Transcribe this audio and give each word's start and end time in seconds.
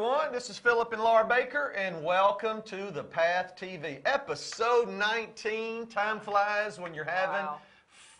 everyone. 0.00 0.32
This 0.32 0.48
is 0.48 0.56
Philip 0.58 0.94
and 0.94 1.02
Laura 1.02 1.26
Baker, 1.26 1.74
and 1.76 2.02
welcome 2.02 2.62
to 2.62 2.90
the 2.90 3.04
Path 3.04 3.52
TV, 3.54 4.00
episode 4.06 4.88
19. 4.88 5.88
Time 5.88 6.18
flies 6.18 6.80
when 6.80 6.94
you're 6.94 7.04
having 7.04 7.44
Wow. 7.44 7.60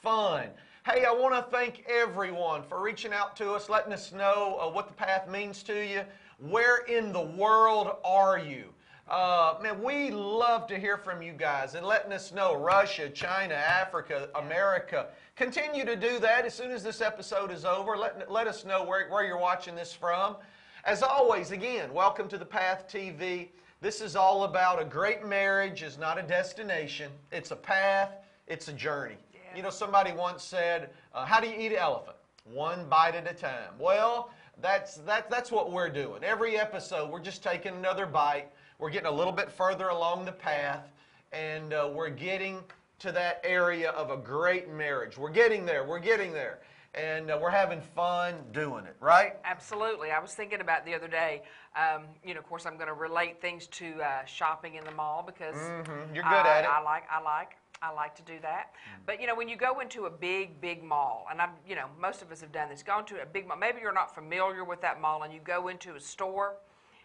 fun. 0.02 0.50
Hey, 0.84 1.06
I 1.06 1.10
want 1.10 1.34
to 1.34 1.50
thank 1.50 1.88
everyone 1.88 2.64
for 2.64 2.82
reaching 2.82 3.14
out 3.14 3.34
to 3.36 3.54
us, 3.54 3.70
letting 3.70 3.94
us 3.94 4.12
know 4.12 4.58
uh, 4.60 4.68
what 4.68 4.88
the 4.88 4.92
path 4.92 5.26
means 5.26 5.62
to 5.62 5.82
you. 5.82 6.04
Where 6.38 6.84
in 6.84 7.14
the 7.14 7.22
world 7.22 7.96
are 8.04 8.38
you? 8.38 8.74
Uh, 9.08 9.54
man, 9.62 9.82
we 9.82 10.10
love 10.10 10.66
to 10.66 10.78
hear 10.78 10.98
from 10.98 11.22
you 11.22 11.32
guys 11.32 11.76
and 11.76 11.86
letting 11.86 12.12
us 12.12 12.30
know 12.30 12.56
Russia, 12.56 13.08
China, 13.08 13.54
Africa, 13.54 14.28
America. 14.34 15.06
Continue 15.34 15.86
to 15.86 15.96
do 15.96 16.18
that 16.18 16.44
as 16.44 16.52
soon 16.52 16.72
as 16.72 16.82
this 16.82 17.00
episode 17.00 17.50
is 17.50 17.64
over. 17.64 17.96
Let, 17.96 18.30
let 18.30 18.46
us 18.46 18.66
know 18.66 18.84
where, 18.84 19.08
where 19.08 19.24
you're 19.24 19.38
watching 19.38 19.74
this 19.74 19.94
from. 19.94 20.36
As 20.84 21.02
always, 21.02 21.50
again, 21.50 21.92
welcome 21.92 22.26
to 22.28 22.38
the 22.38 22.44
Path 22.44 22.88
TV. 22.88 23.48
This 23.82 24.00
is 24.00 24.16
all 24.16 24.44
about 24.44 24.80
a 24.80 24.84
great 24.84 25.26
marriage 25.26 25.82
is 25.82 25.98
not 25.98 26.16
a 26.16 26.22
destination. 26.22 27.12
It's 27.30 27.50
a 27.50 27.56
path, 27.56 28.12
it's 28.46 28.68
a 28.68 28.72
journey. 28.72 29.18
Yeah. 29.34 29.40
You 29.56 29.62
know, 29.62 29.68
somebody 29.68 30.12
once 30.12 30.42
said, 30.42 30.88
uh, 31.14 31.26
how 31.26 31.38
do 31.38 31.48
you 31.48 31.54
eat 31.54 31.72
an 31.72 31.78
elephant? 31.78 32.16
One 32.44 32.88
bite 32.88 33.14
at 33.14 33.30
a 33.30 33.34
time. 33.34 33.74
Well, 33.78 34.30
that's, 34.62 34.96
that, 34.96 35.28
that's 35.28 35.52
what 35.52 35.70
we're 35.70 35.90
doing. 35.90 36.24
Every 36.24 36.58
episode, 36.58 37.10
we're 37.10 37.20
just 37.20 37.42
taking 37.42 37.74
another 37.74 38.06
bite. 38.06 38.48
We're 38.78 38.90
getting 38.90 39.08
a 39.08 39.14
little 39.14 39.34
bit 39.34 39.52
further 39.52 39.88
along 39.88 40.24
the 40.24 40.32
path, 40.32 40.90
and 41.30 41.74
uh, 41.74 41.90
we're 41.92 42.08
getting 42.08 42.60
to 43.00 43.12
that 43.12 43.42
area 43.44 43.90
of 43.90 44.10
a 44.10 44.16
great 44.16 44.70
marriage. 44.70 45.18
We're 45.18 45.28
getting 45.28 45.66
there. 45.66 45.84
We're 45.84 45.98
getting 45.98 46.32
there. 46.32 46.60
And 46.94 47.30
uh, 47.30 47.38
we're 47.40 47.50
having 47.50 47.80
fun 47.80 48.34
doing 48.52 48.84
it, 48.84 48.96
right? 48.98 49.36
Absolutely. 49.44 50.10
I 50.10 50.18
was 50.18 50.34
thinking 50.34 50.60
about 50.60 50.84
the 50.84 50.92
other 50.94 51.06
day. 51.06 51.42
Um, 51.76 52.02
you 52.24 52.34
know, 52.34 52.40
of 52.40 52.48
course, 52.48 52.66
I'm 52.66 52.74
going 52.74 52.88
to 52.88 52.94
relate 52.94 53.40
things 53.40 53.68
to 53.68 54.02
uh, 54.02 54.24
shopping 54.24 54.74
in 54.74 54.84
the 54.84 54.90
mall 54.90 55.22
because 55.24 55.54
Mhm. 55.54 56.12
You're 56.14 56.24
good 56.24 56.32
I, 56.46 56.58
at 56.58 56.64
it. 56.64 56.70
I 56.70 56.80
like, 56.82 57.04
I 57.08 57.20
like, 57.20 57.56
I 57.80 57.92
like 57.92 58.16
to 58.16 58.22
do 58.22 58.40
that. 58.42 58.74
But 59.06 59.20
you 59.20 59.28
know, 59.28 59.36
when 59.36 59.48
you 59.48 59.54
go 59.56 59.78
into 59.78 60.06
a 60.06 60.10
big, 60.10 60.60
big 60.60 60.82
mall, 60.82 61.26
and 61.30 61.40
I'm, 61.40 61.50
you 61.66 61.76
know, 61.76 61.86
most 62.00 62.22
of 62.22 62.32
us 62.32 62.40
have 62.40 62.50
done 62.50 62.68
this. 62.68 62.82
Gone 62.82 63.04
to 63.06 63.22
a 63.22 63.26
big 63.26 63.46
mall. 63.46 63.56
Maybe 63.56 63.80
you're 63.80 63.92
not 63.92 64.12
familiar 64.12 64.64
with 64.64 64.80
that 64.80 65.00
mall, 65.00 65.22
and 65.22 65.32
you 65.32 65.38
go 65.44 65.68
into 65.68 65.94
a 65.94 66.00
store. 66.00 66.56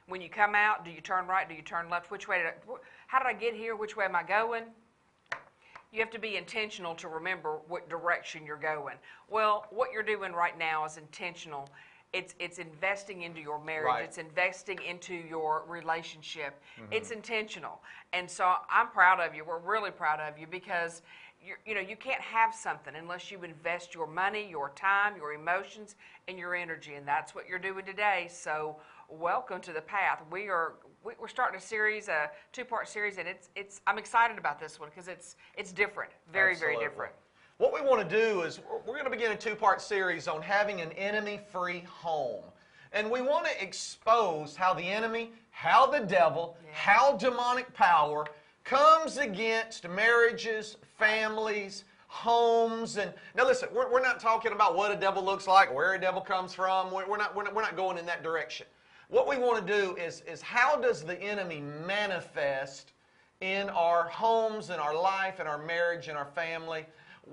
When 0.08 0.20
you 0.22 0.30
come 0.30 0.54
out, 0.56 0.84
do 0.84 0.92
you 0.92 1.02
turn 1.02 1.28
right? 1.28 1.48
Do 1.48 1.56
you 1.56 1.62
turn 1.62 1.90
left? 1.90 2.10
Which 2.12 2.28
way 2.28 2.38
did 2.40 2.48
I, 2.48 2.54
How 3.08 3.20
did 3.20 3.28
I 3.28 3.34
get 3.34 3.54
here? 3.54 3.76
Which 3.76 3.96
way 3.96 4.06
am 4.06 4.16
I 4.16 4.24
going? 4.24 4.64
You 5.96 6.02
have 6.02 6.12
to 6.12 6.20
be 6.20 6.36
intentional 6.36 6.94
to 6.96 7.08
remember 7.08 7.60
what 7.68 7.90
direction 7.90 8.46
you're 8.46 8.58
going. 8.58 8.96
Well, 9.30 9.66
what 9.72 9.92
you're 9.94 10.04
doing 10.04 10.34
right 10.34 10.58
now 10.58 10.86
is 10.86 10.98
intentional. 10.98 11.70
It's 12.12 12.36
it's 12.40 12.60
investing 12.60 13.24
into 13.24 13.42
your 13.42 13.64
marriage. 13.64 13.86
Right. 13.86 14.04
It's 14.04 14.18
investing 14.18 14.80
into 14.88 15.16
your 15.16 15.64
relationship. 15.68 16.62
Mm-hmm. 16.80 16.94
It's 16.94 17.12
intentional. 17.12 17.82
And 18.14 18.30
so 18.30 18.54
I'm 18.70 18.90
proud 18.90 19.20
of 19.20 19.36
you. 19.36 19.44
We're 19.46 19.60
really 19.60 19.92
proud 19.92 20.20
of 20.20 20.38
you 20.38 20.48
because 20.48 21.02
you 21.42 21.56
you 21.66 21.76
know, 21.76 21.82
you 21.82 21.96
can't 21.96 22.22
have 22.22 22.54
something 22.54 22.94
unless 22.96 23.32
you 23.32 23.44
invest 23.44 23.94
your 23.94 24.08
money, 24.08 24.48
your 24.50 24.72
time, 24.76 25.16
your 25.16 25.34
emotions, 25.34 25.96
and 26.28 26.38
your 26.38 26.56
energy. 26.56 26.96
And 26.96 27.08
that's 27.08 27.34
what 27.34 27.48
you're 27.48 27.60
doing 27.60 27.86
today. 27.86 28.28
So 28.30 28.78
welcome 29.10 29.62
to 29.62 29.74
the 29.74 29.82
path. 29.82 30.22
We 30.32 30.50
are 30.50 30.74
we're 31.20 31.28
starting 31.28 31.58
a 31.58 31.62
series, 31.62 32.08
a 32.08 32.30
two-part 32.52 32.88
series, 32.88 33.18
and 33.18 33.28
it's 33.28 33.50
it's. 33.56 33.82
I'm 33.88 33.98
excited 33.98 34.38
about 34.38 34.60
this 34.60 34.80
one 34.80 34.90
because 34.90 35.08
it's 35.08 35.36
it's 35.58 35.72
different, 35.72 36.12
very 36.32 36.56
very 36.56 36.78
different. 36.78 37.14
What 37.58 37.74
we 37.74 37.82
want 37.82 38.08
to 38.08 38.16
do 38.18 38.42
is 38.42 38.60
we're- 38.60 38.82
we're 38.86 38.94
going 38.94 39.06
to 39.06 39.10
begin 39.10 39.32
a 39.32 39.38
two 39.38 39.56
part 39.56 39.82
series 39.82 40.28
on 40.28 40.42
having 40.42 40.82
an 40.82 40.92
enemy 40.94 41.40
free 41.52 41.82
home. 41.88 42.44
And 42.92 43.10
we 43.12 43.22
want 43.22 43.46
to 43.46 43.64
expose 43.64 44.56
how 44.56 44.74
the 44.74 44.84
enemy, 44.84 45.32
how 45.52 45.86
the 45.86 46.00
devil, 46.00 46.58
Yeah. 46.66 46.72
how 46.74 47.18
demonic 47.18 47.74
power 47.74 48.26
comes 48.64 49.18
against 49.18 49.88
marriages, 49.88 50.78
families, 50.98 51.84
homes. 52.08 52.98
And 52.98 53.14
now, 53.36 53.46
listen, 53.46 53.70
we're, 53.74 53.90
we're 53.92 54.02
not 54.02 54.20
talking 54.20 54.54
about 54.54 54.76
what 54.76 54.92
a 54.92 54.96
devil 54.96 55.24
looks 55.24 55.46
like, 55.48 55.74
where 55.74 55.94
a 55.94 56.00
devil 56.00 56.22
comes 56.22 56.54
from. 56.54 56.92
We're, 56.92 57.06
we're, 57.08 57.18
not, 57.18 57.36
we're, 57.36 57.44
not, 57.44 57.54
we're 57.56 57.62
not 57.62 57.76
going 57.76 57.98
in 57.98 58.06
that 58.06 58.24
direction. 58.24 58.66
What 59.10 59.28
we 59.28 59.38
want 59.38 59.66
to 59.66 59.74
do 59.74 59.96
is, 59.96 60.22
is 60.28 60.42
how 60.42 60.76
does 60.78 61.04
the 61.04 61.22
enemy 61.22 61.62
manifest 61.86 62.94
in 63.42 63.70
our 63.70 64.06
homes, 64.06 64.70
in 64.70 64.80
our 64.80 64.96
life, 65.00 65.40
in 65.40 65.48
our 65.48 65.58
marriage, 65.64 66.08
in 66.08 66.16
our 66.16 66.26
family? 66.26 66.86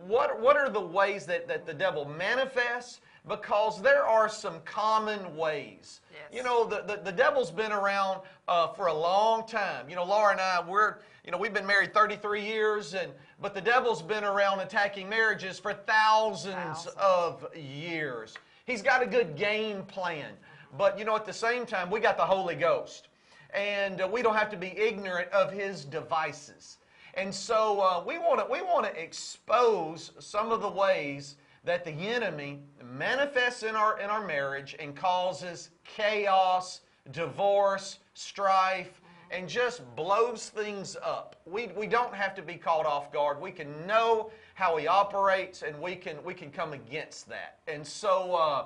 What, 0.06 0.40
what 0.40 0.56
are 0.56 0.68
the 0.70 0.80
ways 0.80 1.26
that, 1.26 1.48
that 1.48 1.66
the 1.66 1.74
devil 1.74 2.04
manifests? 2.04 3.00
Because 3.28 3.80
there 3.80 4.04
are 4.04 4.28
some 4.28 4.60
common 4.64 5.36
ways. 5.36 6.00
Yes. 6.10 6.22
You 6.36 6.42
know, 6.42 6.64
the, 6.64 6.82
the, 6.82 7.00
the 7.04 7.12
devil's 7.12 7.50
been 7.52 7.70
around 7.72 8.20
uh, 8.48 8.68
for 8.68 8.88
a 8.88 8.94
long 8.94 9.46
time. 9.46 9.88
You 9.88 9.94
know, 9.96 10.04
Laura 10.04 10.32
and 10.32 10.40
I, 10.40 10.62
we're, 10.66 10.96
you 11.24 11.30
know, 11.30 11.38
we've 11.38 11.54
been 11.54 11.66
married 11.66 11.94
33 11.94 12.44
years, 12.44 12.94
and 12.94 13.12
but 13.40 13.54
the 13.54 13.60
devil's 13.60 14.02
been 14.02 14.24
around 14.24 14.60
attacking 14.60 15.08
marriages 15.08 15.58
for 15.58 15.72
thousands, 15.72 16.54
Thousands. 16.54 16.94
of 17.00 17.46
years. 17.56 18.34
He's 18.66 18.82
got 18.82 19.02
a 19.02 19.06
good 19.06 19.36
game 19.36 19.82
plan. 19.84 20.32
But, 20.76 20.98
you 20.98 21.04
know, 21.04 21.16
at 21.16 21.26
the 21.26 21.32
same 21.32 21.66
time, 21.66 21.90
we 21.90 22.00
got 22.00 22.16
the 22.16 22.24
Holy 22.24 22.54
Ghost 22.54 23.08
and 23.52 24.00
uh, 24.00 24.08
we 24.10 24.22
don't 24.22 24.34
have 24.34 24.50
to 24.50 24.56
be 24.56 24.76
ignorant 24.78 25.30
of 25.30 25.52
his 25.52 25.84
devices. 25.84 26.78
And 27.14 27.34
so 27.34 27.80
uh, 27.80 28.02
we 28.06 28.18
want 28.18 28.40
to 28.40 28.46
we 28.50 28.62
want 28.62 28.86
to 28.86 29.02
expose 29.02 30.12
some 30.18 30.50
of 30.50 30.62
the 30.62 30.70
ways 30.70 31.36
that 31.64 31.84
the 31.84 31.90
enemy 31.90 32.60
manifests 32.82 33.62
in 33.62 33.76
our 33.76 34.00
in 34.00 34.08
our 34.08 34.26
marriage 34.26 34.74
and 34.78 34.96
causes 34.96 35.70
chaos, 35.84 36.80
divorce, 37.10 37.98
strife, 38.14 39.02
and 39.30 39.46
just 39.46 39.82
blows 39.94 40.48
things 40.48 40.96
up. 41.04 41.36
We, 41.44 41.68
we 41.76 41.86
don't 41.86 42.14
have 42.14 42.34
to 42.36 42.42
be 42.42 42.54
caught 42.54 42.86
off 42.86 43.12
guard. 43.12 43.40
We 43.40 43.50
can 43.50 43.86
know 43.86 44.30
how 44.54 44.76
he 44.78 44.86
operates 44.86 45.60
and 45.60 45.78
we 45.80 45.96
can 45.96 46.16
we 46.24 46.32
can 46.32 46.50
come 46.50 46.72
against 46.72 47.28
that. 47.28 47.58
And 47.68 47.86
so 47.86 48.34
uh, 48.34 48.64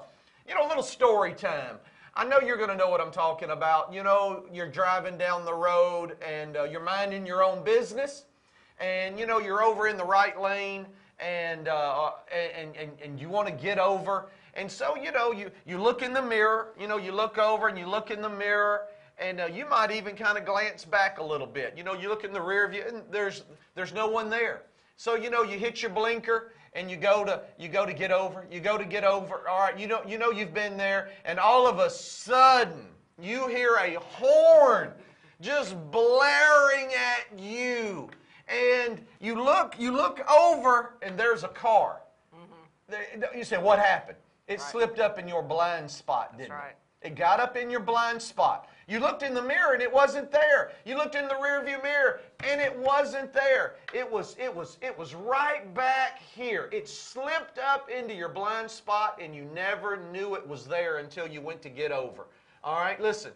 you 0.48 0.54
know, 0.54 0.64
a 0.64 0.68
little 0.68 0.84
story 0.84 1.32
time. 1.32 1.78
I 2.18 2.24
know 2.24 2.40
you're 2.40 2.56
going 2.56 2.70
to 2.70 2.76
know 2.76 2.88
what 2.88 3.02
I'm 3.02 3.10
talking 3.10 3.50
about. 3.50 3.92
You 3.92 4.02
know, 4.02 4.44
you're 4.50 4.70
driving 4.70 5.18
down 5.18 5.44
the 5.44 5.52
road 5.52 6.16
and 6.26 6.56
uh, 6.56 6.64
you're 6.64 6.82
minding 6.82 7.26
your 7.26 7.44
own 7.44 7.62
business, 7.62 8.24
and 8.80 9.18
you 9.18 9.26
know 9.26 9.38
you're 9.38 9.62
over 9.62 9.86
in 9.86 9.98
the 9.98 10.04
right 10.04 10.40
lane, 10.40 10.86
and 11.20 11.68
uh, 11.68 12.12
and, 12.32 12.74
and 12.74 12.90
and 13.04 13.20
you 13.20 13.28
want 13.28 13.48
to 13.48 13.52
get 13.52 13.78
over, 13.78 14.30
and 14.54 14.70
so 14.70 14.96
you 14.96 15.12
know 15.12 15.30
you 15.30 15.50
you 15.66 15.76
look 15.76 16.00
in 16.00 16.14
the 16.14 16.22
mirror. 16.22 16.68
You 16.80 16.88
know, 16.88 16.96
you 16.96 17.12
look 17.12 17.36
over 17.36 17.68
and 17.68 17.78
you 17.78 17.86
look 17.86 18.10
in 18.10 18.22
the 18.22 18.30
mirror, 18.30 18.86
and 19.18 19.42
uh, 19.42 19.46
you 19.46 19.68
might 19.68 19.90
even 19.90 20.16
kind 20.16 20.38
of 20.38 20.46
glance 20.46 20.86
back 20.86 21.18
a 21.18 21.22
little 21.22 21.46
bit. 21.46 21.74
You 21.76 21.84
know, 21.84 21.92
you 21.92 22.08
look 22.08 22.24
in 22.24 22.32
the 22.32 22.40
rear 22.40 22.66
view, 22.66 22.84
and 22.88 23.02
there's 23.10 23.44
there's 23.74 23.92
no 23.92 24.06
one 24.06 24.30
there. 24.30 24.62
So 24.96 25.16
you 25.16 25.28
know 25.28 25.42
you 25.42 25.58
hit 25.58 25.82
your 25.82 25.90
blinker 25.90 26.52
and 26.76 26.90
you 26.90 26.96
go 26.96 27.24
to 27.24 27.40
you 27.58 27.68
go 27.68 27.84
to 27.86 27.92
get 27.92 28.12
over, 28.12 28.46
you 28.50 28.60
go 28.60 28.76
to 28.78 28.84
get 28.84 29.02
over. 29.02 29.48
All 29.48 29.58
right, 29.60 29.76
you 29.76 29.88
know 29.88 30.02
you 30.06 30.18
know 30.18 30.30
you've 30.30 30.54
been 30.54 30.76
there, 30.76 31.08
and 31.24 31.40
all 31.40 31.66
of 31.66 31.78
a 31.78 31.90
sudden 31.90 32.86
you 33.20 33.48
hear 33.48 33.76
a 33.80 33.94
horn 33.98 34.92
just 35.40 35.74
blaring 35.90 36.90
at 36.94 37.38
you, 37.38 38.08
and 38.46 39.04
you 39.20 39.42
look 39.42 39.74
you 39.78 39.90
look 39.90 40.20
over, 40.30 40.94
and 41.02 41.18
there's 41.18 41.42
a 41.42 41.48
car. 41.48 42.02
Mm-hmm. 42.34 43.20
There- 43.20 43.36
You 43.36 43.44
say, 43.44 43.58
what 43.58 43.78
happened? 43.78 44.18
It 44.46 44.60
Right. 44.60 44.60
slipped 44.60 45.00
up 45.00 45.18
in 45.18 45.26
your 45.26 45.42
blind 45.42 45.90
spot, 45.90 46.36
didn't 46.38 46.52
right. 46.52 46.70
it? 46.70 46.76
It 47.06 47.14
got 47.14 47.38
up 47.38 47.56
in 47.56 47.70
your 47.70 47.78
blind 47.80 48.20
spot. 48.20 48.68
You 48.88 48.98
looked 48.98 49.22
in 49.22 49.32
the 49.32 49.42
mirror 49.42 49.74
and 49.74 49.82
it 49.82 49.92
wasn't 49.92 50.32
there. 50.32 50.72
You 50.84 50.96
looked 50.96 51.14
in 51.14 51.28
the 51.28 51.34
rearview 51.34 51.80
mirror 51.80 52.18
and 52.44 52.60
it 52.60 52.76
wasn't 52.76 53.32
there. 53.32 53.76
It 53.94 54.10
was 54.10 54.34
it 54.40 54.52
was 54.54 54.76
it 54.82 54.96
was 54.98 55.14
right 55.14 55.72
back 55.72 56.18
here. 56.20 56.68
It 56.72 56.88
slipped 56.88 57.60
up 57.60 57.88
into 57.88 58.12
your 58.12 58.28
blind 58.28 58.68
spot 58.68 59.20
and 59.22 59.36
you 59.36 59.44
never 59.54 59.96
knew 60.12 60.34
it 60.34 60.46
was 60.46 60.66
there 60.66 60.98
until 60.98 61.28
you 61.28 61.40
went 61.40 61.62
to 61.62 61.68
get 61.68 61.92
over. 61.92 62.26
All 62.64 62.80
right, 62.80 63.00
listen. 63.00 63.30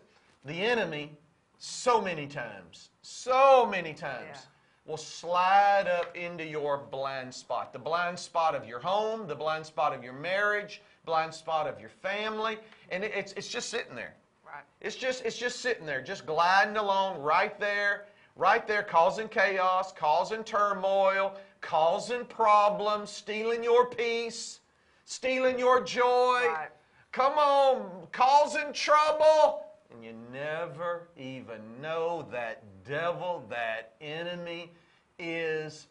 The 0.45 0.61
enemy 0.61 1.13
so 1.59 2.01
many 2.01 2.27
times, 2.27 2.89
so 3.03 3.67
many 3.67 3.95
times 3.95 4.27
Yeah. 4.33 4.91
will 4.91 4.97
slide 4.97 5.87
up 5.87 6.17
into 6.17 6.45
your 6.45 6.79
blind 6.79 7.33
spot. 7.33 7.73
The 7.73 7.79
blind 7.79 8.19
spot 8.19 8.57
of 8.57 8.67
your 8.67 8.81
home, 8.81 9.29
the 9.29 9.37
blind 9.37 9.65
spot 9.65 9.93
of 9.95 10.03
your 10.03 10.15
marriage, 10.15 10.83
blind 11.11 11.35
spot 11.35 11.67
of 11.67 11.81
your 11.81 11.89
family, 11.89 12.57
and 12.91 13.03
it- 13.03 13.13
it's, 13.13 13.33
it's 13.33 13.49
just 13.49 13.69
sitting 13.69 13.97
there. 13.97 14.15
Right. 14.47 14.63
It's 14.81 14.95
just, 14.95 15.25
it's 15.25 15.37
just 15.37 15.59
sitting 15.59 15.85
there, 15.85 16.01
just 16.01 16.25
gliding 16.25 16.77
along 16.77 17.21
right 17.21 17.59
there, 17.59 18.07
right 18.37 18.65
there, 18.65 18.85
causing 18.85 19.27
chaos, 19.29 19.93
causing 19.93 20.45
turmoil, 20.45 21.35
causing 21.61 22.25
problems, 22.27 23.11
stealing 23.11 23.65
your 23.65 23.87
peace, 23.91 24.61
stealing 25.05 25.59
your 25.59 25.83
joy. 25.83 26.45
Right. 26.47 26.69
Come 27.11 27.33
on, 27.33 28.07
causing 28.13 28.73
trouble. 28.73 29.65
And 29.93 30.05
you 30.05 30.15
never 30.33 31.09
even 31.19 31.61
know 31.83 32.25
that 32.31 32.63
devil, 32.85 33.45
that 33.51 33.95
enemy 34.01 34.71
is 35.19 35.89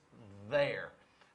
there. 0.50 0.92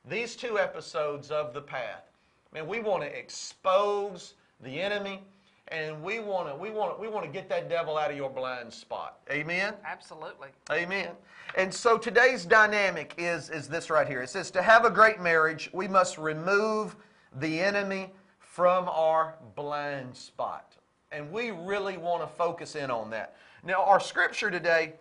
These 0.09 0.37
two 0.37 0.59
episodes 0.59 1.31
of 1.31 1.53
The 1.53 1.61
Path, 1.61 2.11
man, 2.55 2.67
we 2.67 2.81
want 2.81 3.03
to 3.03 3.19
expose 3.19 4.35
the 4.63 4.81
enemy 4.81 5.21
And 5.69 6.03
we 6.03 6.21
want 6.21 6.49
to 6.49 6.55
we 6.55 6.71
want 6.71 7.01
we 7.01 7.09
want 7.09 7.25
to 7.25 7.33
get 7.33 7.49
that 7.49 7.69
devil 7.71 7.97
out 7.97 8.11
of 8.11 8.17
your 8.17 8.29
blind 8.31 8.73
spot. 8.73 9.19
Amen. 9.31 9.75
Absolutely. 9.85 10.49
Amen. 10.71 11.11
And 11.57 11.73
so 11.73 11.97
today's 11.97 12.45
dynamic 12.45 13.15
is 13.17 13.49
is 13.51 13.67
this 13.69 13.89
right 13.89 14.07
here. 14.07 14.23
It 14.23 14.29
says 14.29 14.51
to 14.53 14.63
have 14.63 14.85
a 14.85 14.91
great 14.91 15.21
marriage, 15.21 15.71
we 15.73 15.89
must 15.89 16.19
remove 16.19 16.97
the 17.41 17.61
enemy 17.61 18.13
from 18.39 18.89
our 18.91 19.37
blind 19.57 20.15
spot. 20.15 20.77
And 21.13 21.33
we 21.33 21.51
really 21.51 21.97
want 21.97 22.23
to 22.23 22.29
focus 22.29 22.77
in 22.77 22.91
on 22.91 23.11
that. 23.11 23.37
Now, 23.65 23.83
our 23.85 24.01
scripture 24.01 24.51
today, 24.51 24.95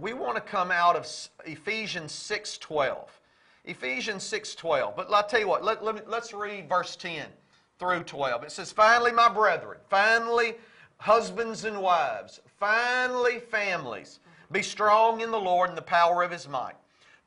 we 0.00 0.12
want 0.12 0.36
to 0.36 0.40
come 0.40 0.70
out 0.70 0.94
of 0.94 1.06
Ephesians 1.44 2.12
6:12. 2.12 3.08
Ephesians 3.64 4.24
6:12. 4.24 4.96
But 4.96 5.12
I'll 5.12 5.26
tell 5.26 5.40
you 5.40 5.48
what, 5.48 5.64
let, 5.64 5.84
let 5.84 5.94
me, 5.94 6.00
let's 6.06 6.32
read 6.32 6.68
verse 6.68 6.96
10 6.96 7.26
through 7.78 8.04
12. 8.04 8.44
It 8.44 8.52
says, 8.52 8.72
Finally, 8.72 9.12
my 9.12 9.28
brethren, 9.28 9.78
finally, 9.88 10.56
husbands 10.98 11.64
and 11.64 11.80
wives, 11.80 12.40
finally, 12.58 13.38
families, 13.38 14.20
be 14.50 14.62
strong 14.62 15.20
in 15.20 15.30
the 15.30 15.40
Lord 15.40 15.68
and 15.68 15.78
the 15.78 15.82
power 15.82 16.22
of 16.22 16.30
his 16.30 16.48
might. 16.48 16.74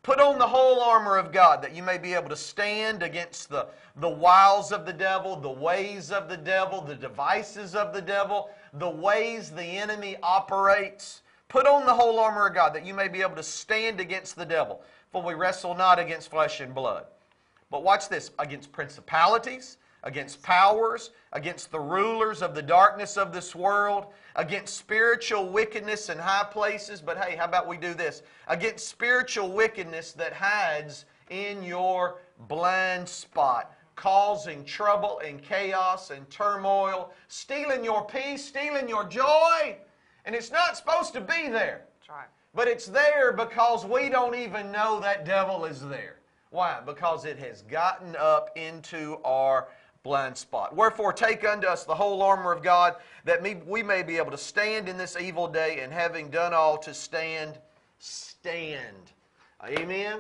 Put 0.06 0.20
on 0.20 0.38
the 0.38 0.48
whole 0.48 0.82
armor 0.82 1.18
of 1.18 1.32
God 1.32 1.64
that 1.64 1.74
you 1.74 1.82
may 1.82 1.98
be 1.98 2.14
able 2.14 2.30
to 2.30 2.36
stand 2.36 3.02
against 3.02 3.50
the, 3.50 3.68
the 3.96 4.08
wiles 4.08 4.72
of 4.72 4.86
the 4.86 4.94
devil, 4.94 5.36
the 5.36 5.50
ways 5.50 6.12
of 6.12 6.30
the 6.30 6.38
devil, 6.38 6.80
the 6.80 6.94
devices 6.94 7.74
of 7.74 7.92
the 7.92 8.04
devil, 8.04 8.52
the 8.74 8.88
ways 8.88 9.50
the 9.50 9.64
enemy 9.64 10.16
operates. 10.22 11.24
Put 11.56 11.68
on 11.68 11.86
the 11.86 11.94
whole 11.94 12.20
armor 12.20 12.48
of 12.48 12.54
God 12.54 12.76
that 12.76 12.86
you 12.86 12.94
may 12.94 13.08
be 13.08 13.22
able 13.22 13.38
to 13.38 13.42
stand 13.42 14.02
against 14.02 14.36
the 14.36 14.46
devil. 14.46 14.82
For 15.14 15.22
we 15.22 15.36
wrestle 15.36 15.74
not 15.74 16.00
against 16.00 16.30
flesh 16.30 16.60
and 16.60 16.76
blood. 16.76 17.06
But 17.72 17.82
watch 17.82 18.10
this 18.10 18.32
against 18.40 18.74
principalities, 18.74 19.78
against 20.04 20.44
powers, 20.44 21.12
against 21.32 21.72
the 21.72 21.80
rulers 21.80 22.42
of 22.42 22.56
the 22.56 22.62
darkness 22.62 23.16
of 23.16 23.32
this 23.32 23.56
world, 23.56 24.08
against 24.36 24.76
spiritual 24.76 25.48
wickedness 25.48 26.10
in 26.10 26.18
high 26.18 26.44
places. 26.44 27.00
But 27.00 27.18
hey, 27.18 27.38
how 27.38 27.46
about 27.46 27.70
we 27.70 27.78
do 27.78 27.94
this? 27.94 28.22
Against 28.50 28.90
spiritual 28.90 29.50
wickedness 29.54 30.12
that 30.12 30.34
hides 30.34 31.06
in 31.30 31.64
your 31.64 32.20
blind 32.50 33.08
spot, 33.08 33.74
causing 33.96 34.66
trouble 34.66 35.20
and 35.20 35.42
chaos 35.42 36.10
and 36.10 36.30
turmoil, 36.30 37.14
stealing 37.30 37.86
your 37.86 38.06
peace, 38.06 38.44
stealing 38.44 38.90
your 38.90 39.06
joy. 39.06 39.78
And 40.26 40.36
it's 40.36 40.52
not 40.52 40.76
supposed 40.78 41.14
to 41.14 41.22
be 41.22 41.50
there. 41.50 41.82
That's 42.00 42.10
right. 42.10 42.28
But 42.54 42.68
it's 42.68 42.88
there 42.88 43.32
because 43.32 43.86
we 43.86 44.10
don't 44.10 44.36
even 44.36 44.72
know 44.72 45.00
that 45.02 45.26
devil 45.26 45.66
is 45.66 45.82
there. 45.82 46.18
Why? 46.50 46.80
Because 46.86 47.26
it 47.26 47.38
has 47.40 47.62
gotten 47.64 48.16
up 48.16 48.50
into 48.56 49.18
our 49.26 49.68
blind 50.04 50.38
spot. 50.38 50.76
Wherefore, 50.76 51.12
take 51.12 51.44
unto 51.46 51.68
us 51.68 51.84
the 51.84 51.96
whole 51.96 52.22
armor 52.22 52.52
of 52.52 52.64
God, 52.64 52.96
that 53.26 53.42
we 53.68 53.84
may 53.84 54.04
be 54.04 54.18
able 54.18 54.32
to 54.32 54.38
stand 54.38 54.88
in 54.88 54.98
this 54.98 55.18
evil 55.20 55.48
day, 55.48 55.82
and 55.82 55.92
having 55.92 56.30
done 56.30 56.54
all 56.54 56.78
to 56.78 56.94
stand, 56.94 57.60
stand. 58.00 59.12
Amen? 59.68 60.20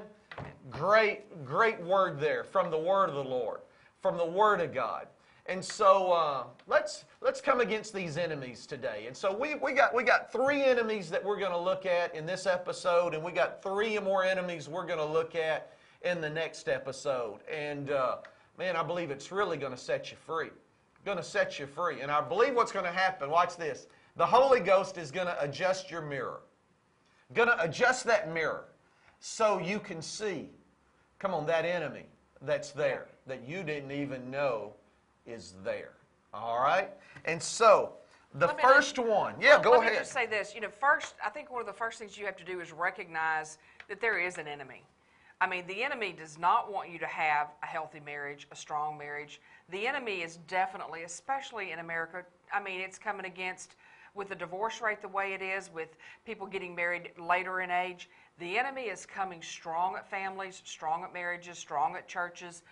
Great, 0.70 1.46
great 1.46 1.80
word 1.82 2.20
there 2.20 2.44
from 2.44 2.70
the 2.70 2.78
word 2.78 3.10
of 3.10 3.16
the 3.16 3.24
Lord, 3.24 3.60
from 4.02 4.18
the 4.18 4.26
word 4.26 4.60
of 4.60 4.74
God. 4.74 5.08
And 5.48 5.64
so 5.64 6.12
uh, 6.12 6.44
let's 6.68 7.06
let's 7.22 7.40
come 7.40 7.62
against 7.62 7.94
these 7.94 8.18
enemies 8.18 8.66
today. 8.66 9.06
And 9.08 9.16
so 9.16 9.36
we, 9.36 9.56
we 9.56 9.74
got 9.74 9.94
we 9.94 10.04
got 10.04 10.32
three 10.32 10.64
enemies 10.64 11.10
that 11.12 11.24
we're 11.24 11.38
going 11.38 11.52
to 11.52 11.60
look 11.60 11.86
at 11.86 12.16
in 12.16 12.26
this 12.26 12.48
episode, 12.48 13.14
and 13.14 13.24
we 13.24 13.32
got 13.32 13.62
three 13.62 14.00
more 14.00 14.24
enemies 14.24 14.68
we're 14.68 14.88
going 14.88 15.00
to 15.00 15.06
look 15.06 15.36
at 15.36 15.74
in 16.02 16.20
the 16.20 16.30
next 16.30 16.68
episode. 16.68 17.40
And 17.52 17.92
uh, 17.92 18.18
man, 18.58 18.76
I 18.76 18.82
believe 18.82 19.12
it's 19.12 19.32
really 19.32 19.58
going 19.58 19.72
to 19.72 19.78
set 19.78 20.10
you 20.10 20.18
free. 20.26 20.50
Going 21.06 21.18
to 21.18 21.24
set 21.24 21.60
you 21.60 21.68
free. 21.68 22.02
And 22.02 22.10
I 22.10 22.22
believe 22.22 22.56
what's 22.56 22.72
going 22.72 22.86
to 22.86 22.92
happen, 22.92 23.30
watch 23.30 23.56
this. 23.58 23.86
The 24.16 24.26
Holy 24.26 24.60
Ghost 24.60 24.98
is 24.98 25.12
going 25.12 25.28
to 25.28 25.40
adjust 25.44 25.92
your 25.92 26.02
mirror. 26.02 26.40
Going 27.34 27.50
to 27.50 27.62
adjust 27.62 28.06
that 28.06 28.34
mirror 28.34 28.66
so 29.20 29.60
you 29.60 29.80
can 29.80 30.02
see, 30.02 30.50
come 31.20 31.34
on, 31.34 31.46
that 31.46 31.66
enemy 31.66 32.06
that's 32.42 32.72
there 32.72 33.08
that 33.28 33.48
you 33.48 33.64
didn't 33.64 33.92
even 33.92 34.32
know 34.32 34.74
is 35.26 35.54
there. 35.64 35.92
All 36.34 36.60
right? 36.60 36.90
And 37.26 37.42
so, 37.42 37.94
the 38.36 38.48
Let 38.48 38.58
me- 38.58 38.64
first 38.64 39.00
one, 39.00 39.36
yeah, 39.40 39.62
go 39.62 39.72
let 39.72 39.82
ahead. 39.82 39.94
me 39.94 40.00
just 40.00 40.12
say 40.12 40.26
this. 40.26 40.54
You 40.54 40.62
know, 40.62 40.70
first, 40.70 41.16
I 41.26 41.30
think 41.30 41.50
one 41.52 41.62
of 41.62 41.68
the 41.68 41.74
first 41.74 42.00
things 42.00 42.18
you 42.18 42.26
have 42.26 42.36
to 42.38 42.44
do 42.44 42.60
is 42.60 42.72
recognize 42.74 43.58
that 43.88 44.02
there 44.02 44.20
is 44.20 44.38
an 44.38 44.48
enemy. 44.48 44.84
I 45.42 45.48
mean, 45.48 45.66
the 45.68 45.84
enemy 45.84 46.14
does 46.14 46.38
not 46.38 46.72
want 46.72 46.90
you 46.90 47.00
to 47.00 47.06
have 47.08 47.50
a 47.62 47.66
healthy 47.66 48.00
marriage, 48.00 48.48
a 48.52 48.56
strong 48.56 48.98
marriage. 48.98 49.42
The 49.70 49.88
enemy 49.88 50.22
is 50.22 50.38
definitely, 50.48 51.04
especially 51.04 51.72
in 51.72 51.80
America, 51.80 52.24
I 52.54 52.62
mean, 52.62 52.82
it's 52.82 52.98
coming 52.98 53.26
against 53.26 53.76
with 54.14 54.30
the 54.30 54.36
divorce 54.36 54.82
rate 54.82 55.02
the 55.02 55.08
way 55.10 55.34
it 55.34 55.42
is, 55.42 55.70
with 55.74 55.90
people 56.26 56.48
getting 56.48 56.74
married 56.74 57.12
later 57.20 57.60
in 57.62 57.70
age. 57.70 58.10
The 58.40 58.58
enemy 58.58 58.84
is 58.84 59.06
coming 59.06 59.42
strong 59.42 59.96
at 59.96 60.10
families, 60.10 60.62
strong 60.66 61.04
at 61.04 61.14
marriages, 61.14 61.58
strong 61.58 61.96
at 61.96 62.08
churches. 62.08 62.64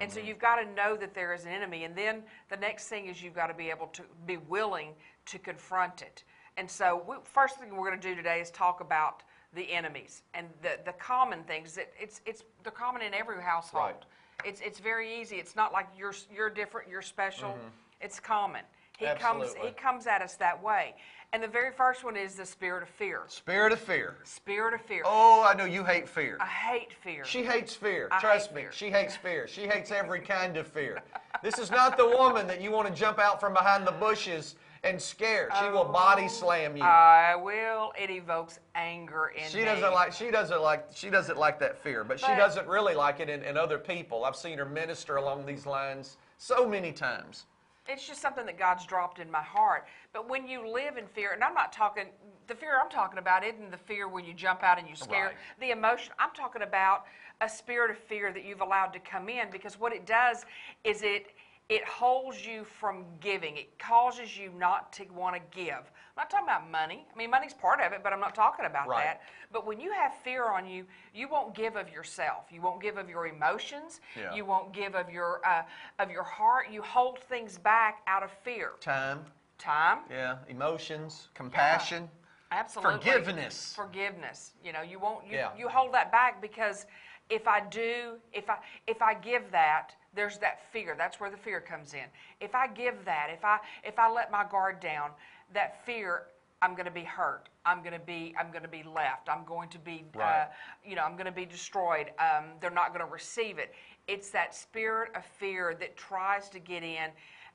And 0.00 0.12
so 0.12 0.20
you've 0.20 0.38
got 0.38 0.56
to 0.56 0.70
know 0.74 0.96
that 0.96 1.14
there 1.14 1.32
is 1.32 1.44
an 1.44 1.50
enemy. 1.50 1.84
And 1.84 1.96
then 1.96 2.22
the 2.50 2.56
next 2.56 2.88
thing 2.88 3.06
is 3.06 3.22
you've 3.22 3.34
got 3.34 3.46
to 3.46 3.54
be 3.54 3.70
able 3.70 3.86
to 3.88 4.02
be 4.26 4.36
willing 4.36 4.90
to 5.26 5.38
confront 5.38 6.02
it. 6.02 6.24
And 6.56 6.70
so, 6.70 7.02
we, 7.08 7.14
first 7.24 7.58
thing 7.58 7.74
we're 7.74 7.88
going 7.88 8.00
to 8.00 8.08
do 8.08 8.14
today 8.14 8.40
is 8.40 8.50
talk 8.50 8.80
about 8.80 9.22
the 9.54 9.72
enemies 9.72 10.22
and 10.34 10.46
the, 10.62 10.78
the 10.84 10.92
common 10.92 11.42
things 11.44 11.74
that 11.74 11.92
it's, 12.00 12.20
it's, 12.26 12.44
they're 12.62 12.72
common 12.72 13.02
in 13.02 13.14
every 13.14 13.42
household. 13.42 13.84
Right. 13.84 14.04
It's, 14.44 14.60
it's 14.60 14.78
very 14.78 15.20
easy. 15.20 15.36
It's 15.36 15.56
not 15.56 15.72
like 15.72 15.86
you're, 15.96 16.14
you're 16.34 16.50
different, 16.50 16.88
you're 16.90 17.02
special. 17.02 17.56
It's 18.00 18.20
common. 18.20 18.62
He 18.98 19.06
comes, 19.06 19.50
Mm-hmm. 19.50 19.66
He 19.66 19.72
comes 19.72 20.06
at 20.06 20.22
us 20.22 20.34
that 20.36 20.62
way. 20.62 20.94
And 21.34 21.42
the 21.42 21.48
very 21.48 21.72
first 21.72 22.04
one 22.04 22.16
is 22.16 22.36
the 22.36 22.46
spirit 22.46 22.82
of 22.82 22.88
fear. 22.88 23.22
Spirit 23.28 23.72
of 23.72 23.78
fear. 23.78 24.16
Spirit 24.24 24.72
of 24.72 24.80
fear. 24.80 25.02
Oh, 25.04 25.46
I 25.46 25.54
know 25.54 25.66
you 25.66 25.84
hate 25.84 26.08
fear. 26.08 26.38
I 26.40 26.46
hate 26.46 26.92
fear. 27.02 27.22
She 27.24 27.44
hates 27.44 27.74
fear. 27.74 28.08
I 28.10 28.18
Trust 28.18 28.48
hate 28.48 28.56
me. 28.56 28.62
fear. 28.62 28.72
She 28.72 28.90
hates 28.90 29.16
fear. 29.16 29.46
She 29.46 29.66
hates 29.66 29.90
every 29.90 30.20
kind 30.36 30.56
of 30.56 30.66
fear. 30.66 31.02
This 31.42 31.58
is 31.58 31.70
not 31.70 31.98
the 31.98 32.06
woman 32.06 32.46
that 32.46 32.62
you 32.62 32.70
want 32.70 32.88
to 32.88 32.94
jump 32.94 33.18
out 33.18 33.40
from 33.40 33.52
behind 33.52 33.86
the 33.86 33.92
bushes 33.92 34.56
and 34.84 35.00
scare. 35.00 35.50
She 35.60 35.68
will 35.68 35.86
oh, 35.88 35.92
body 35.92 36.28
slam 36.28 36.78
you. 36.78 36.82
I 36.82 37.36
will. 37.36 37.92
It 38.00 38.08
evokes 38.08 38.58
anger 38.74 39.32
in 39.36 39.50
she 39.50 39.58
me. 39.58 39.64
doesn't 39.64 39.92
like 39.92 40.12
she 40.12 40.30
doesn't 40.30 40.62
like 40.62 40.86
she 40.94 41.10
doesn't 41.10 41.36
like 41.36 41.58
that 41.60 41.76
fear, 41.78 42.04
but, 42.04 42.18
she 42.18 42.26
doesn't 42.26 42.66
really 42.66 42.94
like 42.94 43.20
it 43.20 43.28
in, 43.28 43.42
in 43.42 43.58
other 43.58 43.78
people. 43.78 44.24
I've 44.24 44.36
seen 44.36 44.56
her 44.56 44.64
minister 44.64 45.16
along 45.16 45.44
these 45.44 45.66
lines 45.66 46.16
so 46.38 46.66
many 46.66 46.92
times. 46.92 47.46
It's 47.88 48.06
just 48.06 48.20
something 48.20 48.44
that 48.46 48.58
God's 48.58 48.84
dropped 48.84 49.18
in 49.18 49.30
my 49.30 49.42
heart. 49.42 49.86
But 50.12 50.28
when 50.28 50.46
you 50.46 50.68
live 50.68 50.98
in 50.98 51.06
fear, 51.06 51.32
and 51.32 51.42
I'm 51.42 51.54
not 51.54 51.72
talking, 51.72 52.04
the 52.46 52.54
fear 52.54 52.78
I'm 52.82 52.90
talking 52.90 53.18
about 53.18 53.44
isn't 53.44 53.70
the 53.70 53.78
fear 53.78 54.08
when 54.08 54.26
you 54.26 54.34
jump 54.34 54.62
out 54.62 54.78
and 54.78 54.86
you 54.86 54.94
scare, 54.94 55.26
Right. 55.26 55.36
the 55.58 55.70
emotion. 55.70 56.12
I'm 56.18 56.32
talking 56.34 56.62
about 56.62 57.06
a 57.40 57.48
spirit 57.48 57.90
of 57.90 57.98
fear 57.98 58.30
that 58.32 58.44
you've 58.44 58.60
allowed 58.60 58.92
to 58.92 58.98
come 58.98 59.28
in 59.30 59.50
because 59.50 59.78
what 59.78 59.92
it 59.92 60.04
does 60.06 60.44
is 60.84 61.02
it 61.02 61.34
it 61.68 61.84
holds 61.84 62.46
you 62.46 62.64
from 62.64 63.04
giving. 63.20 63.58
It 63.58 63.78
causes 63.78 64.38
you 64.38 64.50
not 64.56 64.90
to 64.94 65.04
want 65.12 65.36
to 65.36 65.42
give. 65.54 65.90
I'm 66.18 66.22
not 66.22 66.30
talking 66.30 66.46
about 66.48 66.68
money. 66.68 67.06
I 67.14 67.16
mean, 67.16 67.30
money's 67.30 67.54
part 67.54 67.80
of 67.80 67.92
it, 67.92 68.00
but 68.02 68.12
I'm 68.12 68.18
not 68.18 68.34
talking 68.34 68.64
about 68.64 68.88
Right. 68.88 69.04
that. 69.04 69.22
But 69.52 69.64
when 69.64 69.78
you 69.78 69.92
have 69.92 70.12
fear 70.12 70.46
on 70.50 70.66
you, 70.66 70.84
you 71.14 71.28
won't 71.28 71.54
give 71.54 71.76
of 71.76 71.88
yourself. 71.90 72.46
You 72.50 72.60
won't 72.60 72.82
give 72.82 72.98
of 72.98 73.08
your 73.08 73.28
emotions. 73.28 74.00
Yeah. 74.16 74.34
You 74.34 74.44
won't 74.44 74.72
give 74.72 74.96
of 74.96 75.08
your 75.10 75.40
uh, 75.46 75.62
of 76.00 76.10
your 76.10 76.24
heart. 76.24 76.70
You 76.70 76.82
hold 76.82 77.20
things 77.20 77.56
back 77.56 78.02
out 78.08 78.24
of 78.24 78.32
fear. 78.32 78.72
Time, 78.80 79.24
Time, 79.58 79.98
yeah, 80.10 80.38
emotions, 80.48 81.28
compassion. 81.34 82.10
absolutely. 82.50 82.98
Forgiveness. 82.98 83.74
Forgiveness. 83.76 84.54
You 84.64 84.72
know, 84.72 84.82
you 84.82 84.98
won't. 84.98 85.24
You, 85.24 85.36
Yeah. 85.36 85.50
you 85.56 85.68
hold 85.68 85.94
that 85.94 86.10
back 86.10 86.42
because 86.42 86.86
if 87.30 87.46
I 87.46 87.60
do, 87.60 88.18
if 88.32 88.50
I 88.50 88.58
if 88.88 89.02
I 89.02 89.14
give 89.14 89.52
that, 89.52 89.94
there's 90.14 90.38
that 90.38 90.60
fear. 90.72 90.94
That's 90.96 91.20
where 91.20 91.30
the 91.30 91.36
fear 91.36 91.60
comes 91.60 91.94
in. 91.94 92.04
If 92.40 92.54
I 92.54 92.66
give 92.66 93.04
that, 93.04 93.28
if 93.32 93.44
I 93.44 93.58
if 93.84 93.98
I 93.98 94.10
let 94.10 94.30
my 94.30 94.44
guard 94.50 94.80
down, 94.80 95.10
that 95.54 95.84
fear. 95.84 96.24
I'm 96.60 96.72
going 96.72 96.86
to 96.86 96.90
be 96.90 97.04
hurt. 97.04 97.48
I'm 97.64 97.82
going 97.82 97.92
to 97.92 98.00
be. 98.00 98.34
I'm 98.36 98.50
going 98.50 98.64
to 98.64 98.68
be 98.68 98.82
left. 98.82 99.28
I'm 99.28 99.44
going 99.44 99.68
to 99.68 99.78
be. 99.78 100.04
Uh, 100.20 100.46
you 100.84 100.96
know. 100.96 101.02
I'm 101.02 101.12
going 101.12 101.26
to 101.26 101.30
be 101.32 101.44
destroyed. 101.44 102.10
Um, 102.18 102.46
they're 102.60 102.70
not 102.70 102.88
going 102.88 103.06
to 103.06 103.12
receive 103.12 103.58
it. 103.58 103.72
It's 104.08 104.30
that 104.30 104.56
spirit 104.56 105.12
of 105.14 105.24
fear 105.24 105.76
that 105.78 105.96
tries 105.96 106.48
to 106.48 106.58
get 106.58 106.82
in 106.82 107.10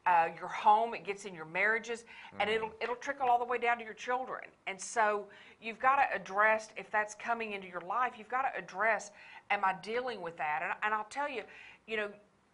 uh, 0.06 0.28
your 0.38 0.48
home. 0.48 0.94
It 0.94 1.04
gets 1.06 1.26
in 1.26 1.34
your 1.34 1.46
marriages, 1.46 2.06
and 2.40 2.50
it'll 2.50 2.72
it'll 2.82 2.96
trickle 2.96 3.30
all 3.30 3.40
the 3.40 3.46
way 3.46 3.58
down 3.58 3.78
to 3.78 3.84
your 3.84 3.94
children. 3.94 4.42
And 4.68 4.80
so 4.80 5.26
you've 5.62 5.80
got 5.80 5.96
to 5.98 6.16
address 6.16 6.70
if 6.78 6.92
that's 6.92 7.16
coming 7.16 7.54
into 7.54 7.68
your 7.68 7.82
life. 7.82 8.14
You've 8.18 8.30
got 8.30 8.44
to 8.44 8.58
address: 8.58 9.12
Am 9.50 9.64
I 9.64 9.76
dealing 9.82 10.22
with 10.22 10.38
that? 10.38 10.62
And, 10.64 10.74
and 10.84 10.94
I'll 10.94 11.08
tell 11.10 11.30
you, 11.30 11.44
you 11.88 11.98
know, 11.98 12.10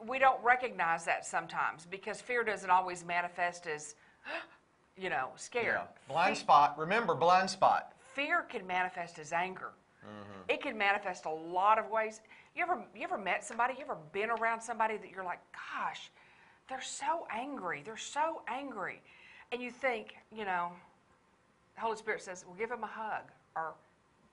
we 0.08 0.20
don't 0.20 0.42
recognize 0.44 1.06
that 1.06 1.26
sometimes 1.26 1.86
because 1.90 2.22
fear 2.22 2.44
doesn't 2.44 2.70
always 2.70 3.06
manifest 3.06 3.68
as, 3.68 3.96
you 4.98 5.10
know, 5.10 5.30
scared. 5.36 5.80
Yeah. 5.80 5.84
Blind 6.08 6.38
Fe- 6.38 6.44
spot. 6.44 6.78
Remember, 6.78 7.14
blind 7.16 7.50
spot. 7.50 7.94
fear 8.14 8.44
can 8.44 8.66
manifest 8.66 9.20
as 9.20 9.34
anger. 9.34 9.72
Mm-hmm. 10.06 10.42
It 10.50 10.62
can 10.62 10.78
manifest 10.78 11.26
a 11.26 11.30
lot 11.30 11.78
of 11.78 11.90
ways. 11.90 12.22
You 12.56 12.64
ever 12.64 12.84
you 12.96 13.04
ever 13.04 13.18
met 13.18 13.44
somebody? 13.44 13.74
You 13.78 13.84
ever 13.84 13.98
been 14.14 14.30
around 14.30 14.62
somebody 14.62 14.98
that 14.98 15.12
you're 15.12 15.24
like, 15.24 15.40
gosh, 15.54 16.10
they're 16.68 16.82
so 16.82 17.28
angry. 17.34 17.82
They're 17.86 17.98
so 17.98 18.42
angry. 18.48 19.02
And 19.52 19.62
you 19.62 19.72
think, 19.72 20.16
you 20.36 20.46
know, 20.46 20.70
the 21.76 21.82
Holy 21.82 21.98
Spirit 21.98 22.22
says, 22.22 22.46
well, 22.48 22.56
give 22.58 22.70
them 22.70 22.84
a 22.84 22.88
hug 22.88 23.24
or 23.56 23.74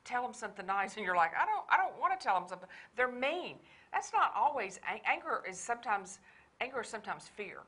tell 0.07 0.23
them 0.23 0.33
something 0.33 0.65
nice. 0.65 0.97
And 0.97 1.05
you're 1.05 1.17
like, 1.17 1.33
I 1.35 1.45
don't, 1.45 1.65
I 1.71 1.77
don't 1.77 2.01
want 2.01 2.19
to 2.19 2.25
tell 2.25 2.39
them 2.39 2.49
something. 2.49 2.69
They're 2.97 3.13
mean. 3.13 3.57
That's 3.93 4.13
not 4.13 4.33
always, 4.35 4.81
anger 5.05 5.43
is 5.49 5.59
sometimes, 5.59 6.21
anger 6.61 6.81
is 6.81 6.89
sometimes 6.89 7.29
fear. 7.37 7.59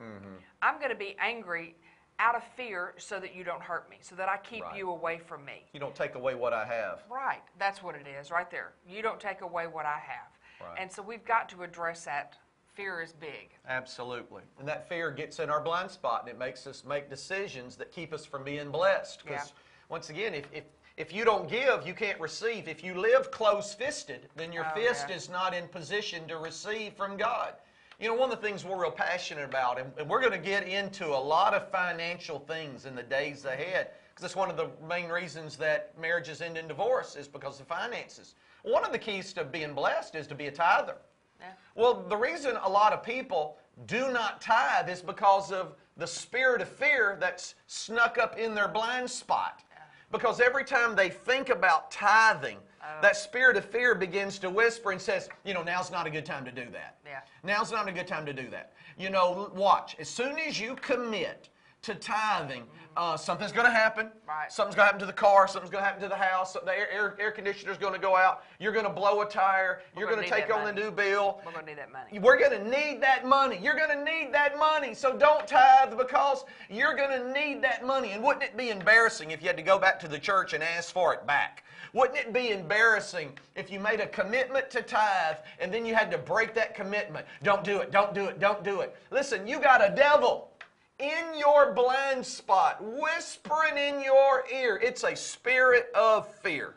Mm-hmm. 0.00 0.36
I'm 0.62 0.78
going 0.78 0.90
to 0.90 0.96
be 0.96 1.16
angry 1.20 1.74
out 2.20 2.34
of 2.34 2.42
fear 2.56 2.94
so 2.96 3.20
that 3.20 3.34
you 3.34 3.44
don't 3.44 3.62
hurt 3.62 3.88
me, 3.90 3.96
so 4.00 4.14
that 4.16 4.28
I 4.28 4.38
keep 4.38 4.64
right. 4.64 4.76
you 4.76 4.90
away 4.90 5.18
from 5.18 5.44
me. 5.44 5.64
You 5.72 5.80
don't 5.80 5.94
take 5.94 6.14
away 6.14 6.34
what 6.34 6.52
I 6.52 6.64
have. 6.64 7.02
Right. 7.10 7.42
That's 7.58 7.82
what 7.82 7.94
it 7.94 8.06
is, 8.20 8.30
right 8.30 8.50
there. 8.50 8.72
You 8.88 9.02
don't 9.02 9.20
take 9.20 9.40
away 9.40 9.66
what 9.66 9.86
I 9.86 9.98
have. 9.98 10.68
Right. 10.68 10.78
And 10.80 10.90
so 10.90 11.02
we've 11.02 11.24
got 11.24 11.48
to 11.50 11.62
address 11.62 12.04
that. 12.04 12.36
Fear 12.74 13.02
is 13.02 13.12
big. 13.12 13.50
Absolutely. 13.68 14.42
And 14.60 14.68
that 14.68 14.88
fear 14.88 15.10
gets 15.10 15.40
in 15.40 15.50
our 15.50 15.60
blind 15.60 15.90
spot 15.90 16.20
and 16.22 16.30
it 16.30 16.38
makes 16.38 16.64
us 16.64 16.84
make 16.84 17.10
decisions 17.10 17.74
that 17.74 17.90
keep 17.90 18.12
us 18.12 18.24
from 18.24 18.44
being 18.44 18.70
blessed. 18.70 19.24
Because, 19.24 19.48
yeah. 19.48 19.62
once 19.88 20.10
again, 20.10 20.32
if, 20.32 20.44
if, 20.52 20.62
if 20.98 21.12
you 21.12 21.24
don't 21.24 21.48
give, 21.48 21.86
you 21.86 21.94
can't 21.94 22.20
receive. 22.20 22.66
If 22.66 22.82
you 22.82 22.94
live 22.94 23.30
close 23.30 23.72
fisted, 23.72 24.28
then 24.34 24.52
your 24.52 24.66
oh, 24.66 24.74
fist 24.74 25.06
yeah. 25.08 25.14
is 25.14 25.30
not 25.30 25.54
in 25.54 25.68
position 25.68 26.26
to 26.26 26.38
receive 26.38 26.94
from 26.94 27.16
God. 27.16 27.54
You 28.00 28.08
know, 28.08 28.14
one 28.14 28.32
of 28.32 28.40
the 28.40 28.46
things 28.46 28.64
we're 28.64 28.80
real 28.80 28.90
passionate 28.90 29.44
about, 29.44 29.78
and, 29.78 29.92
and 29.96 30.08
we're 30.08 30.20
going 30.20 30.32
to 30.32 30.38
get 30.38 30.66
into 30.66 31.06
a 31.06 31.18
lot 31.18 31.54
of 31.54 31.70
financial 31.70 32.40
things 32.40 32.84
in 32.84 32.96
the 32.96 33.02
days 33.02 33.44
ahead, 33.44 33.90
because 34.10 34.22
that's 34.22 34.36
one 34.36 34.50
of 34.50 34.56
the 34.56 34.70
main 34.88 35.08
reasons 35.08 35.56
that 35.56 35.94
marriages 36.00 36.40
end 36.40 36.58
in 36.58 36.66
divorce 36.66 37.14
is 37.14 37.28
because 37.28 37.60
of 37.60 37.68
finances. 37.68 38.34
One 38.62 38.84
of 38.84 38.90
the 38.90 38.98
keys 38.98 39.32
to 39.34 39.44
being 39.44 39.74
blessed 39.74 40.16
is 40.16 40.26
to 40.26 40.34
be 40.34 40.48
a 40.48 40.52
tither. 40.52 40.96
Yeah. 41.38 41.46
Well, 41.76 42.04
the 42.08 42.16
reason 42.16 42.56
a 42.64 42.68
lot 42.68 42.92
of 42.92 43.04
people 43.04 43.58
do 43.86 44.10
not 44.10 44.40
tithe 44.40 44.88
is 44.88 45.00
because 45.00 45.52
of 45.52 45.76
the 45.96 46.06
spirit 46.06 46.60
of 46.60 46.68
fear 46.68 47.16
that's 47.20 47.54
snuck 47.68 48.18
up 48.18 48.36
in 48.36 48.54
their 48.54 48.68
blind 48.68 49.08
spot. 49.08 49.62
Because 50.10 50.40
every 50.40 50.64
time 50.64 50.96
they 50.96 51.10
think 51.10 51.50
about 51.50 51.90
tithing, 51.90 52.58
oh. 52.82 53.00
that 53.02 53.16
spirit 53.16 53.56
of 53.56 53.64
fear 53.64 53.94
begins 53.94 54.38
to 54.38 54.50
whisper 54.50 54.92
and 54.92 55.00
says, 55.00 55.28
you 55.44 55.52
know, 55.54 55.62
now's 55.62 55.90
not 55.90 56.06
a 56.06 56.10
good 56.10 56.24
time 56.24 56.44
to 56.44 56.52
do 56.52 56.64
that. 56.72 56.96
Yeah. 57.04 57.20
Now's 57.44 57.70
not 57.70 57.88
a 57.88 57.92
good 57.92 58.08
time 58.08 58.24
to 58.26 58.32
do 58.32 58.48
that. 58.50 58.72
You 58.98 59.10
know, 59.10 59.50
watch. 59.54 59.96
As 59.98 60.08
soon 60.08 60.38
as 60.38 60.58
you 60.58 60.76
commit 60.76 61.50
to 61.82 61.94
tithing, 61.94 62.64
uh, 62.96 63.16
something's 63.16 63.52
going 63.52 63.64
to 63.64 63.72
happen. 63.72 64.10
Right. 64.26 64.50
Something's 64.50 64.74
going 64.74 64.86
to 64.86 64.92
happen 64.92 65.00
to 65.00 65.06
the 65.06 65.12
car. 65.12 65.46
Something's 65.46 65.70
going 65.70 65.82
to 65.82 65.86
happen 65.86 66.02
to 66.02 66.08
the 66.08 66.16
house. 66.16 66.52
The 66.52 66.66
air, 66.66 66.90
air, 66.90 67.16
air 67.20 67.30
conditioner's 67.30 67.78
going 67.78 67.92
to 67.92 67.98
go 68.00 68.16
out. 68.16 68.42
You're 68.58 68.72
going 68.72 68.86
to 68.86 68.90
blow 68.92 69.20
a 69.22 69.26
tire. 69.26 69.82
We're 69.94 70.00
You're 70.00 70.10
going 70.10 70.24
to 70.24 70.28
take 70.28 70.52
on 70.52 70.64
money. 70.64 70.74
the 70.74 70.86
new 70.86 70.90
bill. 70.90 71.40
We're 71.46 71.52
going 71.52 71.64
to 71.64 71.70
need 71.70 71.78
that 71.78 71.92
money. 71.92 72.18
We're 72.18 72.38
going 72.38 72.58
to 72.58 72.68
need 72.68 73.00
that 73.02 73.24
money. 73.24 73.60
You're 73.62 73.76
going 73.76 73.96
to 73.96 74.04
need 74.04 74.32
that 74.32 74.58
money. 74.58 74.94
So 74.94 75.16
don't 75.16 75.46
tithe 75.46 75.96
because 75.96 76.44
you're 76.68 76.96
going 76.96 77.10
to 77.10 77.32
need 77.32 77.62
that 77.62 77.86
money. 77.86 78.12
And 78.12 78.22
wouldn't 78.24 78.42
it 78.42 78.56
be 78.56 78.70
embarrassing 78.70 79.30
if 79.30 79.42
you 79.42 79.46
had 79.46 79.56
to 79.58 79.62
go 79.62 79.78
back 79.78 80.00
to 80.00 80.08
the 80.08 80.18
church 80.18 80.52
and 80.52 80.62
ask 80.64 80.92
for 80.92 81.14
it 81.14 81.24
back? 81.24 81.62
Wouldn't 81.92 82.18
it 82.18 82.32
be 82.32 82.50
embarrassing 82.50 83.38
if 83.54 83.70
you 83.70 83.80
made 83.80 84.00
a 84.00 84.06
commitment 84.08 84.70
to 84.70 84.82
tithe 84.82 85.36
and 85.60 85.72
then 85.72 85.86
you 85.86 85.94
had 85.94 86.10
to 86.10 86.18
break 86.18 86.52
that 86.54 86.74
commitment? 86.74 87.26
Don't 87.44 87.62
do 87.62 87.78
it. 87.78 87.92
Don't 87.92 88.12
do 88.12 88.24
it. 88.26 88.40
Don't 88.40 88.64
do 88.64 88.80
it. 88.80 88.96
Listen, 89.10 89.46
you 89.46 89.60
got 89.60 89.86
a 89.86 89.94
devil 89.94 90.50
in 90.98 91.38
your 91.38 91.72
blind 91.72 92.24
spot, 92.24 92.82
whispering 92.82 93.76
in 93.76 94.02
your 94.02 94.44
ear. 94.52 94.80
It's 94.82 95.04
a 95.04 95.14
spirit 95.14 95.90
of 95.94 96.26
fear. 96.26 96.74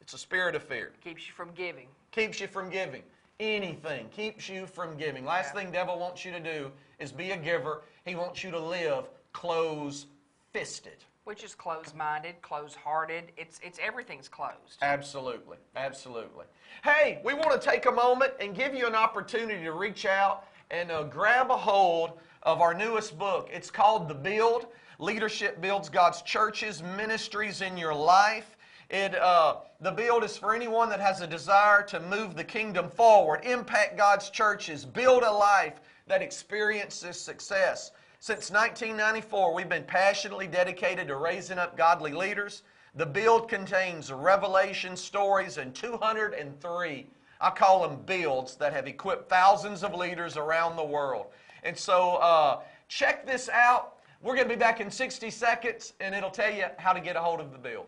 It's 0.00 0.14
a 0.14 0.18
spirit 0.18 0.54
of 0.54 0.62
fear. 0.62 0.92
Keeps 1.02 1.26
you 1.26 1.32
from 1.32 1.50
giving. 1.54 1.88
Keeps 2.10 2.40
you 2.40 2.46
from 2.46 2.70
giving. 2.70 3.02
Anything 3.40 4.08
keeps 4.10 4.48
you 4.48 4.66
from 4.66 4.96
giving. 4.96 5.24
Last 5.24 5.54
yeah. 5.54 5.62
thing 5.62 5.72
devil 5.72 5.98
wants 5.98 6.24
you 6.24 6.30
to 6.32 6.40
do 6.40 6.70
is 7.00 7.10
be 7.10 7.32
a 7.32 7.36
giver. 7.36 7.82
He 8.04 8.14
wants 8.14 8.44
you 8.44 8.50
to 8.52 8.58
live 8.58 9.08
close-fisted. 9.32 11.04
Which 11.24 11.42
is 11.42 11.54
closed-minded, 11.54 12.42
closed-hearted. 12.42 13.32
It's 13.36 13.60
it's 13.62 13.78
everything's 13.80 14.28
closed. 14.28 14.78
Absolutely, 14.82 15.56
absolutely. 15.76 16.46
Hey, 16.84 17.20
we 17.24 17.32
want 17.32 17.60
to 17.60 17.70
take 17.70 17.86
a 17.86 17.92
moment 17.92 18.32
and 18.40 18.54
give 18.54 18.74
you 18.74 18.86
an 18.86 18.94
opportunity 18.94 19.64
to 19.64 19.72
reach 19.72 20.04
out 20.04 20.46
and 20.70 20.90
uh, 20.90 21.04
grab 21.04 21.50
a 21.50 21.56
hold 21.56 22.18
of 22.42 22.60
our 22.60 22.74
newest 22.74 23.18
book. 23.18 23.48
It's 23.52 23.70
called 23.70 24.08
The 24.08 24.14
Build. 24.14 24.66
Leadership 24.98 25.60
builds 25.60 25.88
God's 25.88 26.22
churches, 26.22 26.82
ministries 26.82 27.60
in 27.60 27.76
your 27.76 27.94
life. 27.94 28.56
It, 28.90 29.14
uh, 29.14 29.56
the 29.80 29.90
build 29.90 30.22
is 30.22 30.36
for 30.36 30.54
anyone 30.54 30.88
that 30.90 31.00
has 31.00 31.20
a 31.20 31.26
desire 31.26 31.82
to 31.84 32.00
move 32.00 32.36
the 32.36 32.44
kingdom 32.44 32.90
forward, 32.90 33.44
impact 33.44 33.96
God's 33.96 34.28
churches, 34.28 34.84
build 34.84 35.22
a 35.22 35.30
life 35.30 35.80
that 36.06 36.20
experiences 36.20 37.18
success. 37.18 37.92
Since 38.18 38.50
1994, 38.50 39.54
we've 39.54 39.68
been 39.68 39.84
passionately 39.84 40.46
dedicated 40.46 41.08
to 41.08 41.16
raising 41.16 41.58
up 41.58 41.76
godly 41.76 42.12
leaders. 42.12 42.62
The 42.94 43.06
build 43.06 43.48
contains 43.48 44.12
revelation 44.12 44.96
stories 44.96 45.56
and 45.56 45.74
203, 45.74 47.06
I 47.40 47.50
call 47.50 47.88
them 47.88 48.02
builds, 48.04 48.56
that 48.56 48.72
have 48.74 48.86
equipped 48.86 49.28
thousands 49.28 49.82
of 49.82 49.94
leaders 49.94 50.36
around 50.36 50.76
the 50.76 50.84
world. 50.84 51.26
And 51.62 51.76
so 51.76 52.16
uh, 52.16 52.60
check 52.88 53.26
this 53.26 53.48
out. 53.48 53.94
We're 54.20 54.34
going 54.34 54.48
to 54.48 54.54
be 54.54 54.58
back 54.58 54.80
in 54.80 54.90
60 54.90 55.30
seconds, 55.30 55.94
and 56.00 56.14
it'll 56.14 56.30
tell 56.30 56.52
you 56.52 56.66
how 56.76 56.92
to 56.92 57.00
get 57.00 57.16
a 57.16 57.20
hold 57.20 57.40
of 57.40 57.52
the 57.52 57.58
build. 57.58 57.86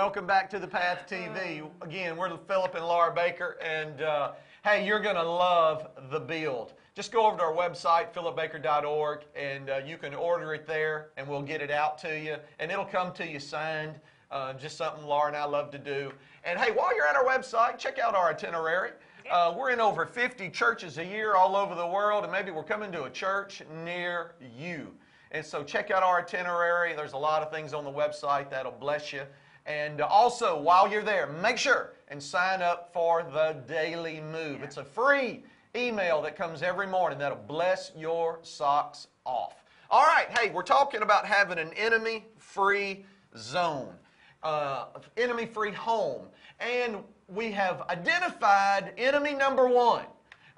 Welcome 0.00 0.26
back 0.26 0.48
to 0.48 0.58
the 0.58 0.66
Path 0.66 1.04
TV. 1.06 1.62
Again, 1.82 2.16
we're 2.16 2.34
Philip 2.48 2.74
and 2.74 2.86
Laura 2.86 3.12
Baker, 3.12 3.58
and 3.62 4.00
uh, 4.00 4.32
hey, 4.64 4.86
you're 4.86 4.98
going 4.98 5.14
to 5.14 5.22
love 5.22 5.88
the 6.10 6.18
build. 6.18 6.72
Just 6.94 7.12
go 7.12 7.26
over 7.26 7.36
to 7.36 7.42
our 7.42 7.52
website, 7.52 8.14
philipbaker.org, 8.14 9.24
and 9.36 9.68
uh, 9.68 9.80
you 9.84 9.98
can 9.98 10.14
order 10.14 10.54
it 10.54 10.66
there, 10.66 11.10
and 11.18 11.28
we'll 11.28 11.42
get 11.42 11.60
it 11.60 11.70
out 11.70 11.98
to 11.98 12.18
you, 12.18 12.36
and 12.58 12.72
it'll 12.72 12.86
come 12.86 13.12
to 13.12 13.30
you 13.30 13.38
signed. 13.38 13.96
Uh, 14.30 14.54
just 14.54 14.78
something 14.78 15.04
Laura 15.04 15.28
and 15.28 15.36
I 15.36 15.44
love 15.44 15.70
to 15.72 15.78
do. 15.78 16.10
And 16.44 16.58
hey, 16.58 16.70
while 16.70 16.96
you're 16.96 17.06
at 17.06 17.14
our 17.14 17.26
website, 17.26 17.76
check 17.76 17.98
out 17.98 18.14
our 18.14 18.30
itinerary. 18.30 18.92
Uh, 19.30 19.54
we're 19.54 19.68
in 19.68 19.80
over 19.80 20.06
50 20.06 20.48
churches 20.48 20.96
a 20.96 21.04
year 21.04 21.34
all 21.34 21.54
over 21.54 21.74
the 21.74 21.86
world, 21.86 22.24
and 22.24 22.32
maybe 22.32 22.50
we're 22.50 22.64
coming 22.64 22.90
to 22.92 23.04
a 23.04 23.10
church 23.10 23.62
near 23.84 24.32
you. 24.56 24.94
And 25.32 25.44
so 25.44 25.62
check 25.62 25.90
out 25.90 26.02
our 26.02 26.20
itinerary. 26.20 26.94
There's 26.94 27.12
a 27.12 27.18
lot 27.18 27.42
of 27.42 27.52
things 27.52 27.74
on 27.74 27.84
the 27.84 27.92
website 27.92 28.48
that'll 28.48 28.72
bless 28.72 29.12
you. 29.12 29.24
And 29.66 30.00
also, 30.00 30.60
while 30.60 30.90
you're 30.90 31.02
there, 31.02 31.26
make 31.26 31.58
sure 31.58 31.92
and 32.08 32.22
sign 32.22 32.60
up 32.60 32.92
for 32.92 33.22
the 33.22 33.56
Daily 33.68 34.20
Move. 34.20 34.62
It's 34.62 34.78
a 34.78 34.84
free 34.84 35.44
email 35.76 36.20
that 36.22 36.36
comes 36.36 36.62
every 36.62 36.86
morning 36.86 37.18
that'll 37.18 37.38
bless 37.38 37.92
your 37.96 38.40
socks 38.42 39.06
off. 39.24 39.64
All 39.90 40.04
right, 40.04 40.26
hey, 40.38 40.50
we're 40.50 40.62
talking 40.62 41.02
about 41.02 41.26
having 41.26 41.58
an 41.58 41.72
enemy 41.74 42.26
free 42.36 43.04
zone, 43.36 43.94
uh, 44.42 44.86
enemy 45.16 45.46
free 45.46 45.72
home. 45.72 46.26
And 46.58 46.96
we 47.28 47.52
have 47.52 47.82
identified 47.88 48.92
enemy 48.98 49.34
number 49.34 49.68
one. 49.68 50.06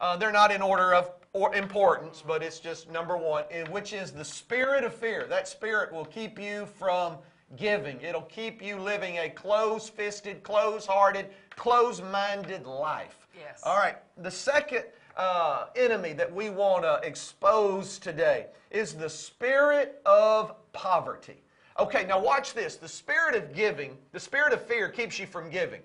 Uh, 0.00 0.16
they're 0.16 0.32
not 0.32 0.50
in 0.50 0.62
order 0.62 0.94
of 0.94 1.10
or 1.34 1.54
importance, 1.54 2.22
but 2.26 2.42
it's 2.42 2.58
just 2.58 2.90
number 2.90 3.16
one, 3.16 3.44
which 3.70 3.92
is 3.94 4.10
the 4.10 4.24
spirit 4.24 4.84
of 4.84 4.94
fear. 4.94 5.26
That 5.26 5.48
spirit 5.48 5.92
will 5.92 6.04
keep 6.04 6.38
you 6.38 6.66
from 6.66 7.16
giving. 7.56 8.00
It'll 8.00 8.22
keep 8.22 8.62
you 8.62 8.76
living 8.76 9.18
a 9.18 9.28
close 9.28 9.88
fisted, 9.88 10.42
close 10.42 10.86
hearted, 10.86 11.26
close 11.50 12.00
minded 12.00 12.66
life. 12.66 13.26
Yes. 13.38 13.60
All 13.64 13.76
right. 13.76 13.96
The 14.18 14.30
second 14.30 14.84
uh, 15.16 15.66
enemy 15.76 16.12
that 16.14 16.32
we 16.32 16.50
want 16.50 16.84
to 16.84 17.00
expose 17.02 17.98
today 17.98 18.46
is 18.70 18.94
the 18.94 19.08
spirit 19.08 20.00
of 20.06 20.54
poverty. 20.72 21.42
Okay, 21.78 22.04
now 22.06 22.20
watch 22.20 22.54
this. 22.54 22.76
The 22.76 22.88
spirit 22.88 23.34
of 23.34 23.54
giving, 23.54 23.96
the 24.12 24.20
spirit 24.20 24.52
of 24.52 24.62
fear 24.62 24.88
keeps 24.88 25.18
you 25.18 25.26
from 25.26 25.50
giving. 25.50 25.80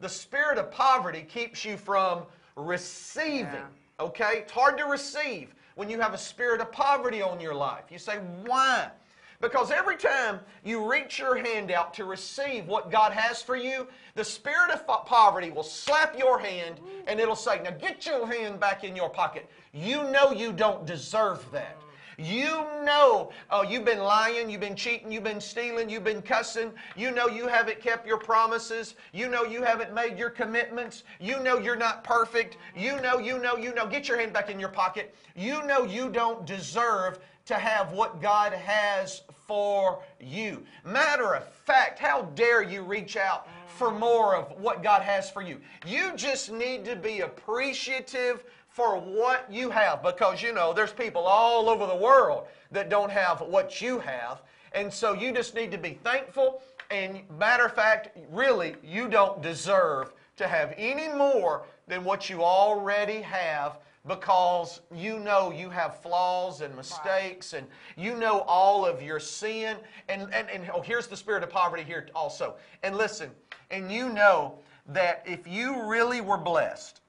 The 0.00 0.08
spirit 0.08 0.58
of 0.58 0.70
poverty 0.70 1.22
keeps 1.22 1.64
you 1.64 1.76
from 1.76 2.22
receiving. 2.56 3.46
Yeah. 3.46 4.04
Okay? 4.04 4.38
It's 4.38 4.52
hard 4.52 4.78
to 4.78 4.84
receive 4.84 5.54
when 5.74 5.88
you 5.88 6.00
have 6.00 6.14
a 6.14 6.18
spirit 6.18 6.60
of 6.60 6.72
poverty 6.72 7.22
on 7.22 7.40
your 7.40 7.54
life. 7.54 7.84
You 7.90 7.98
say, 7.98 8.18
why? 8.44 8.90
Because 9.42 9.72
every 9.72 9.96
time 9.96 10.38
you 10.64 10.88
reach 10.88 11.18
your 11.18 11.36
hand 11.36 11.72
out 11.72 11.92
to 11.94 12.04
receive 12.04 12.68
what 12.68 12.92
God 12.92 13.12
has 13.12 13.42
for 13.42 13.56
you, 13.56 13.88
the 14.14 14.24
spirit 14.24 14.70
of 14.70 14.86
poverty 14.86 15.50
will 15.50 15.64
slap 15.64 16.16
your 16.16 16.38
hand 16.38 16.78
and 17.08 17.18
it'll 17.18 17.34
say, 17.34 17.60
Now 17.60 17.72
get 17.72 18.06
your 18.06 18.24
hand 18.24 18.60
back 18.60 18.84
in 18.84 18.94
your 18.94 19.10
pocket. 19.10 19.50
You 19.72 20.04
know 20.10 20.30
you 20.30 20.52
don't 20.52 20.86
deserve 20.86 21.44
that. 21.50 21.76
You 22.18 22.64
know 22.84 23.32
uh, 23.50 23.64
you've 23.68 23.84
been 23.84 23.98
lying, 23.98 24.48
you've 24.48 24.60
been 24.60 24.76
cheating, 24.76 25.10
you've 25.10 25.24
been 25.24 25.40
stealing, 25.40 25.90
you've 25.90 26.04
been 26.04 26.22
cussing. 26.22 26.70
You 26.94 27.10
know 27.10 27.26
you 27.26 27.48
haven't 27.48 27.80
kept 27.80 28.06
your 28.06 28.18
promises. 28.18 28.94
You 29.12 29.28
know 29.28 29.42
you 29.42 29.64
haven't 29.64 29.92
made 29.92 30.16
your 30.16 30.30
commitments. 30.30 31.02
You 31.18 31.40
know 31.40 31.58
you're 31.58 31.74
not 31.74 32.04
perfect. 32.04 32.58
You 32.76 33.00
know, 33.00 33.18
you 33.18 33.38
know, 33.38 33.56
you 33.56 33.74
know. 33.74 33.88
Get 33.88 34.06
your 34.06 34.18
hand 34.18 34.32
back 34.32 34.50
in 34.50 34.60
your 34.60 34.68
pocket. 34.68 35.16
You 35.34 35.66
know 35.66 35.82
you 35.82 36.10
don't 36.10 36.46
deserve 36.46 37.18
to 37.46 37.54
have 37.54 37.92
what 37.92 38.22
God 38.22 38.52
has 38.52 39.22
for 39.52 39.98
you. 40.18 40.64
Matter 40.82 41.34
of 41.34 41.46
fact, 41.46 41.98
how 41.98 42.22
dare 42.34 42.62
you 42.62 42.80
reach 42.80 43.18
out 43.18 43.46
for 43.66 43.90
more 43.90 44.34
of 44.34 44.58
what 44.58 44.82
God 44.82 45.02
has 45.02 45.28
for 45.28 45.42
you? 45.42 45.60
You 45.86 46.12
just 46.16 46.50
need 46.50 46.86
to 46.86 46.96
be 46.96 47.20
appreciative 47.20 48.44
for 48.66 48.98
what 48.98 49.52
you 49.52 49.68
have 49.68 50.02
because 50.02 50.40
you 50.40 50.54
know 50.54 50.72
there's 50.72 50.94
people 50.94 51.20
all 51.26 51.68
over 51.68 51.86
the 51.86 51.94
world 51.94 52.46
that 52.70 52.88
don't 52.88 53.10
have 53.10 53.42
what 53.42 53.82
you 53.82 53.98
have. 53.98 54.40
And 54.72 54.90
so 54.90 55.12
you 55.12 55.32
just 55.32 55.54
need 55.54 55.70
to 55.72 55.78
be 55.78 55.98
thankful. 56.02 56.62
And 56.90 57.20
matter 57.38 57.66
of 57.66 57.74
fact, 57.74 58.16
really, 58.30 58.76
you 58.82 59.06
don't 59.06 59.42
deserve 59.42 60.14
to 60.38 60.48
have 60.48 60.72
any 60.78 61.08
more 61.08 61.66
than 61.88 62.04
what 62.04 62.30
you 62.30 62.42
already 62.42 63.20
have 63.20 63.80
because 64.06 64.80
you 64.92 65.20
know 65.20 65.52
you 65.52 65.70
have 65.70 66.00
flaws 66.02 66.60
and 66.60 66.74
mistakes 66.74 67.52
and 67.52 67.66
you 67.96 68.16
know 68.16 68.40
all 68.40 68.84
of 68.84 69.00
your 69.00 69.20
sin. 69.20 69.76
And, 70.08 70.22
and, 70.32 70.50
and 70.50 70.68
oh, 70.74 70.82
here's 70.82 71.06
the 71.06 71.16
spirit 71.16 71.42
of 71.42 71.50
poverty 71.50 71.84
here 71.84 72.08
also. 72.14 72.56
And 72.82 72.96
listen, 72.96 73.30
and 73.70 73.90
you 73.90 74.08
know 74.08 74.58
that 74.86 75.22
if 75.24 75.46
you 75.46 75.88
really 75.88 76.20
were 76.20 76.38
blessed, 76.38 77.00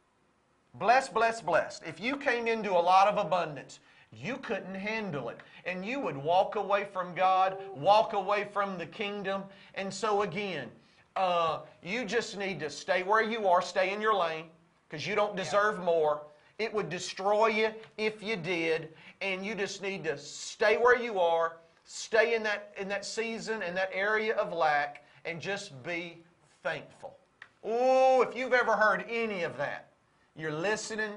blessed, 0.76 1.14
blessed, 1.14 1.46
blessed, 1.46 1.84
if 1.86 2.00
you 2.00 2.16
came 2.16 2.48
into 2.48 2.72
a 2.72 2.80
lot 2.80 3.08
of 3.08 3.24
abundance, 3.24 3.80
you 4.12 4.38
couldn't 4.38 4.76
handle 4.76 5.30
it. 5.30 5.40
And 5.66 5.84
you 5.84 6.00
would 6.00 6.18
walk 6.18 6.56
away 6.56 6.86
from 6.92 7.16
God, 7.16 7.58
walk 7.76 8.14
away 8.14 8.48
from 8.52 8.78
the 8.78 8.86
kingdom. 8.86 9.44
And 9.74 9.92
so, 9.92 10.22
again, 10.22 10.70
uh, 11.16 11.60
you 11.82 12.06
just 12.06 12.38
need 12.38 12.60
to 12.60 12.70
stay 12.70 13.02
where 13.04 13.24
you 13.24 13.48
are, 13.48 13.62
stay 13.62 13.94
in 13.94 14.02
your 14.02 14.14
lane, 14.14 14.46
because 14.88 15.08
you 15.08 15.16
don't 15.16 15.36
deserve 15.36 15.84
more. 15.84 16.22
It 16.60 16.74
would 16.74 16.90
destroy 16.90 17.48
you 17.48 17.70
if 17.98 18.22
you 18.24 18.36
did. 18.36 18.90
And 19.22 19.46
you 19.46 19.56
just 19.56 19.82
need 19.82 20.04
to 20.06 20.18
stay 20.18 20.78
where 20.78 20.98
you 20.98 21.20
are, 21.20 21.58
stay 21.86 22.36
in 22.36 22.44
that, 22.44 22.74
in 22.78 22.88
that 22.90 23.06
season, 23.06 23.62
in 23.62 23.74
that 23.76 23.90
area 23.94 24.36
of 24.36 24.52
lack, 24.54 25.06
and 25.26 25.40
just 25.40 25.82
be 25.84 26.18
thankful. 26.62 27.16
Oh, 27.64 28.22
if 28.22 28.36
you've 28.36 28.54
ever 28.54 28.76
heard 28.76 29.06
any 29.10 29.44
of 29.44 29.58
that, 29.58 29.88
you're 30.36 30.52
listening 30.52 31.12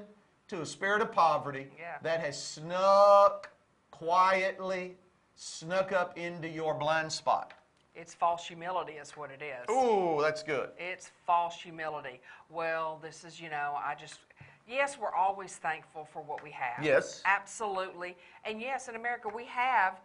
to 0.47 0.61
a 0.61 0.65
spirit 0.65 1.01
of 1.01 1.11
poverty 1.11 1.67
Yeah. 1.77 1.97
that 2.03 2.21
has 2.21 2.41
snuck 2.41 3.49
quietly, 3.91 4.95
snuck 5.35 5.91
up 5.91 6.17
into 6.17 6.47
your 6.47 6.73
blind 6.73 7.11
spot. 7.11 7.53
It's 7.95 8.13
false 8.13 8.47
humility, 8.47 8.93
is 8.93 9.17
what 9.17 9.31
it 9.31 9.41
is. 9.41 9.69
Ooh, 9.69 10.19
that's 10.21 10.43
good. 10.43 10.69
It's 10.77 11.11
false 11.25 11.59
humility. 11.59 12.21
Well, 12.49 12.99
this 13.01 13.23
is, 13.23 13.41
you 13.41 13.49
know, 13.49 13.73
I 13.75 13.95
just, 13.95 14.19
yes, 14.67 14.97
we're 14.99 15.13
always 15.13 15.55
thankful 15.55 16.05
for 16.11 16.21
what 16.21 16.43
we 16.43 16.51
have. 16.51 16.83
Yes. 16.83 17.21
Absolutely. 17.25 18.15
And 18.45 18.61
yes, 18.61 18.87
in 18.87 18.95
America, 18.95 19.29
we 19.33 19.45
have, 19.45 19.99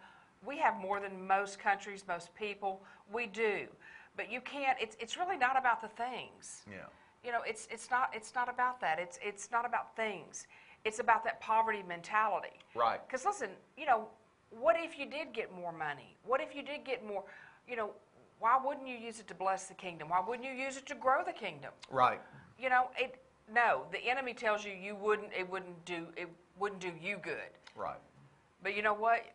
we 0.45 0.57
have 0.57 0.79
more 0.79 0.99
than 0.99 1.27
most 1.27 1.59
countries, 1.59 2.03
most 2.07 2.33
people. 2.35 2.81
We 3.11 3.27
do. 3.27 3.67
But 4.15 4.31
you 4.31 4.41
can't, 4.41 4.77
it's, 4.79 4.95
it's 4.99 5.17
really 5.17 5.37
not 5.37 5.57
about 5.57 5.81
the 5.81 5.87
things. 5.89 6.63
Yeah. 6.69 6.85
You 7.23 7.31
know, 7.31 7.41
it's, 7.47 7.67
it's, 7.71 7.89
not, 7.89 8.11
it's 8.13 8.35
not 8.35 8.49
about 8.49 8.79
that. 8.81 8.99
It's, 8.99 9.17
it's 9.21 9.49
not 9.51 9.65
about 9.65 9.95
things. 9.95 10.47
It's 10.85 10.99
about 10.99 11.23
that 11.23 11.39
poverty 11.39 11.83
mentality. 11.87 12.59
Right. 12.75 12.99
Because 13.07 13.25
listen, 13.25 13.49
you 13.77 13.85
know, 13.85 14.07
what 14.49 14.75
if 14.77 14.99
you 14.99 15.05
did 15.05 15.33
get 15.33 15.53
more 15.55 15.71
money? 15.71 16.15
What 16.25 16.41
if 16.41 16.55
you 16.55 16.61
did 16.61 16.83
get 16.83 17.05
more, 17.05 17.23
you 17.67 17.75
know, 17.75 17.91
why 18.39 18.59
wouldn't 18.63 18.87
you 18.87 18.97
use 18.97 19.19
it 19.19 19.27
to 19.29 19.33
bless 19.33 19.67
the 19.67 19.73
kingdom? 19.73 20.09
Why 20.09 20.21
wouldn't 20.25 20.45
you 20.45 20.53
use 20.53 20.75
it 20.75 20.85
to 20.87 20.95
grow 20.95 21.23
the 21.25 21.31
kingdom? 21.31 21.71
Right. 21.89 22.19
You 22.59 22.69
know, 22.69 22.87
it 22.97 23.22
no, 23.51 23.83
the 23.91 23.99
enemy 24.07 24.33
tells 24.33 24.63
you 24.65 24.71
you 24.71 24.95
wouldn't 24.95 25.29
it 25.37 25.49
wouldn't 25.49 25.85
do 25.85 26.07
it 26.15 26.29
wouldn't 26.59 26.81
do 26.81 26.91
you 27.01 27.17
good. 27.17 27.51
Right. 27.75 27.99
But 28.61 28.75
you 28.75 28.81
know 28.81 28.93
what? 28.93 29.25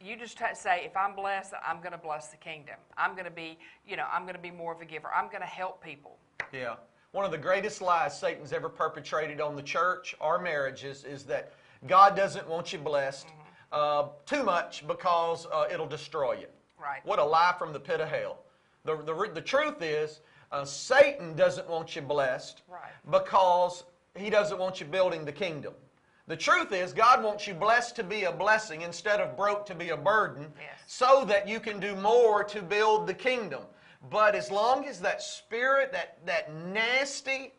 You 0.00 0.16
just 0.16 0.38
say 0.38 0.82
if 0.84 0.96
I'm 0.96 1.14
blessed, 1.14 1.54
I'm 1.66 1.78
going 1.78 1.92
to 1.92 1.98
bless 1.98 2.28
the 2.28 2.36
kingdom. 2.36 2.76
I'm 2.98 3.12
going 3.12 3.24
to 3.24 3.30
be, 3.30 3.58
you 3.88 3.96
know, 3.96 4.04
I'm 4.12 4.22
going 4.22 4.34
to 4.34 4.40
be 4.40 4.50
more 4.50 4.72
of 4.72 4.80
a 4.80 4.84
giver. 4.84 5.08
I'm 5.14 5.28
going 5.28 5.40
to 5.40 5.46
help 5.46 5.82
people. 5.82 6.18
Yeah. 6.52 6.74
One 7.12 7.24
of 7.24 7.30
the 7.30 7.38
greatest 7.38 7.80
lies 7.80 8.18
Satan's 8.18 8.52
ever 8.52 8.68
perpetrated 8.68 9.40
on 9.40 9.56
the 9.56 9.62
church 9.62 10.14
or 10.20 10.38
marriages 10.38 11.04
is 11.04 11.24
that 11.24 11.54
God 11.86 12.14
doesn't 12.14 12.46
want 12.46 12.72
you 12.74 12.78
blessed 12.78 13.26
uh, 13.72 14.08
too 14.26 14.42
much 14.42 14.86
because 14.86 15.46
uh, 15.52 15.64
it'll 15.72 15.86
destroy 15.86 16.34
you. 16.34 16.46
Right. 16.78 17.04
What 17.04 17.18
a 17.18 17.24
lie 17.24 17.54
from 17.58 17.72
the 17.72 17.80
pit 17.80 18.00
of 18.00 18.08
hell. 18.08 18.40
The, 18.84 18.96
the, 18.96 19.30
the 19.34 19.40
truth 19.40 19.80
is, 19.80 20.20
uh, 20.52 20.64
Satan 20.64 21.34
doesn't 21.34 21.68
want 21.68 21.96
you 21.96 22.02
blessed 22.02 22.62
Right. 22.68 22.92
because 23.10 23.84
he 24.14 24.30
doesn't 24.30 24.58
want 24.58 24.80
you 24.80 24.86
building 24.86 25.24
the 25.24 25.32
kingdom. 25.32 25.74
The 26.28 26.36
truth 26.36 26.72
is, 26.72 26.92
God 26.92 27.22
wants 27.22 27.46
you 27.46 27.54
blessed 27.54 27.94
to 27.96 28.02
be 28.04 28.24
a 28.24 28.32
blessing 28.32 28.82
instead 28.82 29.20
of 29.20 29.36
broke 29.36 29.64
to 29.66 29.74
be 29.74 29.90
a 29.90 29.96
burden 29.96 30.52
Yes. 30.60 30.78
so 30.86 31.24
that 31.26 31.46
you 31.46 31.60
can 31.60 31.78
do 31.78 31.94
more 31.94 32.42
to 32.44 32.62
build 32.62 33.06
the 33.06 33.14
kingdom. 33.14 33.62
But 34.10 34.34
as 34.34 34.50
long 34.50 34.86
as 34.86 35.00
that 35.00 35.22
spirit, 35.22 35.92
that, 35.92 36.18
that 36.26 36.52
nasty 36.52 37.52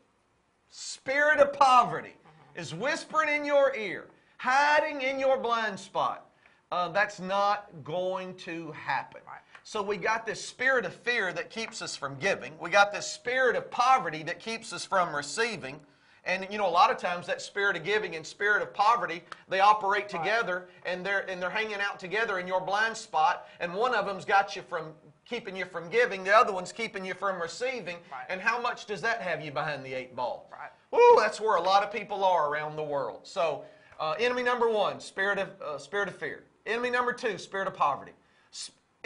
spirit 0.70 1.40
of 1.40 1.54
poverty 1.54 2.16
is 2.56 2.74
whispering 2.74 3.30
in 3.34 3.46
your 3.46 3.76
ear, 3.76 4.08
hiding 4.38 5.02
in 5.02 5.20
your 5.20 5.38
blind 5.38 5.80
spot, 5.80 6.30
uh, 6.72 6.90
that's 6.90 7.20
not 7.20 7.70
going 7.84 8.34
to 8.36 8.72
happen. 8.74 9.22
Right. 9.26 9.40
So 9.68 9.82
we 9.82 9.98
got 9.98 10.26
this 10.26 10.42
spirit 10.42 10.86
of 10.86 10.94
fear 10.94 11.34
that 11.34 11.50
keeps 11.50 11.82
us 11.82 11.94
from 11.94 12.16
giving. 12.20 12.54
We 12.58 12.70
got 12.70 12.94
this 12.94 13.06
spirit 13.06 13.58
of 13.58 13.70
poverty 13.70 14.24
that 14.24 14.40
keeps 14.40 14.72
us 14.72 14.86
from 14.86 15.14
receiving. 15.14 15.82
And 16.24 16.48
you 16.50 16.58
know, 16.58 16.66
a 16.66 16.72
lot 16.72 16.90
of 16.90 16.96
times 16.96 17.28
that 17.28 17.42
spirit 17.42 17.76
of 17.76 17.84
giving 17.84 18.16
and 18.16 18.26
spirit 18.26 18.62
of 18.62 18.74
poverty, 18.74 19.24
they 19.50 19.60
operate 19.60 20.08
together 20.08 20.70
and 20.86 21.06
they're 21.06 21.30
and 21.30 21.42
they're 21.42 21.50
hanging 21.50 21.82
out 21.82 22.00
together 22.00 22.40
in 22.40 22.48
your 22.48 22.62
blind 22.62 22.96
spot. 22.96 23.50
And 23.60 23.74
one 23.74 23.94
of 23.94 24.06
them's 24.06 24.24
got 24.24 24.56
you 24.56 24.62
from 24.62 24.94
keeping 25.26 25.54
you 25.54 25.66
from 25.66 25.90
giving, 25.90 26.24
the 26.24 26.34
other 26.34 26.54
one's 26.54 26.72
keeping 26.72 27.04
you 27.04 27.14
from 27.14 27.42
receiving. 27.42 27.98
Right. 28.10 28.26
And 28.30 28.40
how 28.40 28.62
much 28.62 28.86
does 28.86 29.02
that 29.02 29.22
have 29.22 29.44
you 29.44 29.52
behind 29.52 29.86
the 29.86 29.94
eight 29.94 30.16
ball? 30.16 30.50
Right. 30.50 30.98
Ooh, 30.98 31.18
that's 31.20 31.42
where 31.42 31.58
a 31.58 31.62
lot 31.62 31.84
of 31.84 31.92
people 31.92 32.24
are 32.24 32.50
around 32.50 32.78
the 32.78 32.84
world. 32.86 33.20
So, 33.24 33.66
uh, 34.00 34.16
enemy 34.18 34.44
number 34.44 34.70
one, 34.70 35.02
spirit 35.02 35.38
of 35.40 35.50
uh, 35.62 35.78
spirit 35.78 36.08
of 36.08 36.16
fear. 36.16 36.46
Enemy 36.66 36.90
number 36.90 37.12
two, 37.12 37.38
spirit 37.38 37.68
of 37.68 37.74
poverty. 37.74 38.14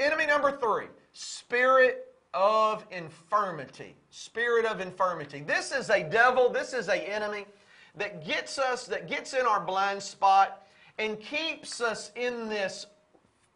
Enemy 0.02 0.26
number 0.26 0.58
three, 0.58 0.88
spirit 1.14 2.08
of 2.34 2.84
infirmity. 2.90 3.96
Spirit 4.10 4.66
of 4.66 4.82
infirmity. 4.82 5.42
This 5.42 5.72
is 5.72 5.92
a 5.92 6.04
devil. 6.04 6.50
This 6.50 6.74
is 6.74 6.88
a 6.88 6.96
enemy 6.96 7.46
that 7.96 8.26
gets 8.26 8.58
us, 8.58 8.88
that 8.88 9.08
gets 9.08 9.36
in 9.36 9.46
our 9.46 9.64
blind 9.64 10.02
spot, 10.02 10.66
and 10.98 11.20
keeps 11.20 11.82
us 11.82 12.12
in 12.16 12.50
this 12.50 12.88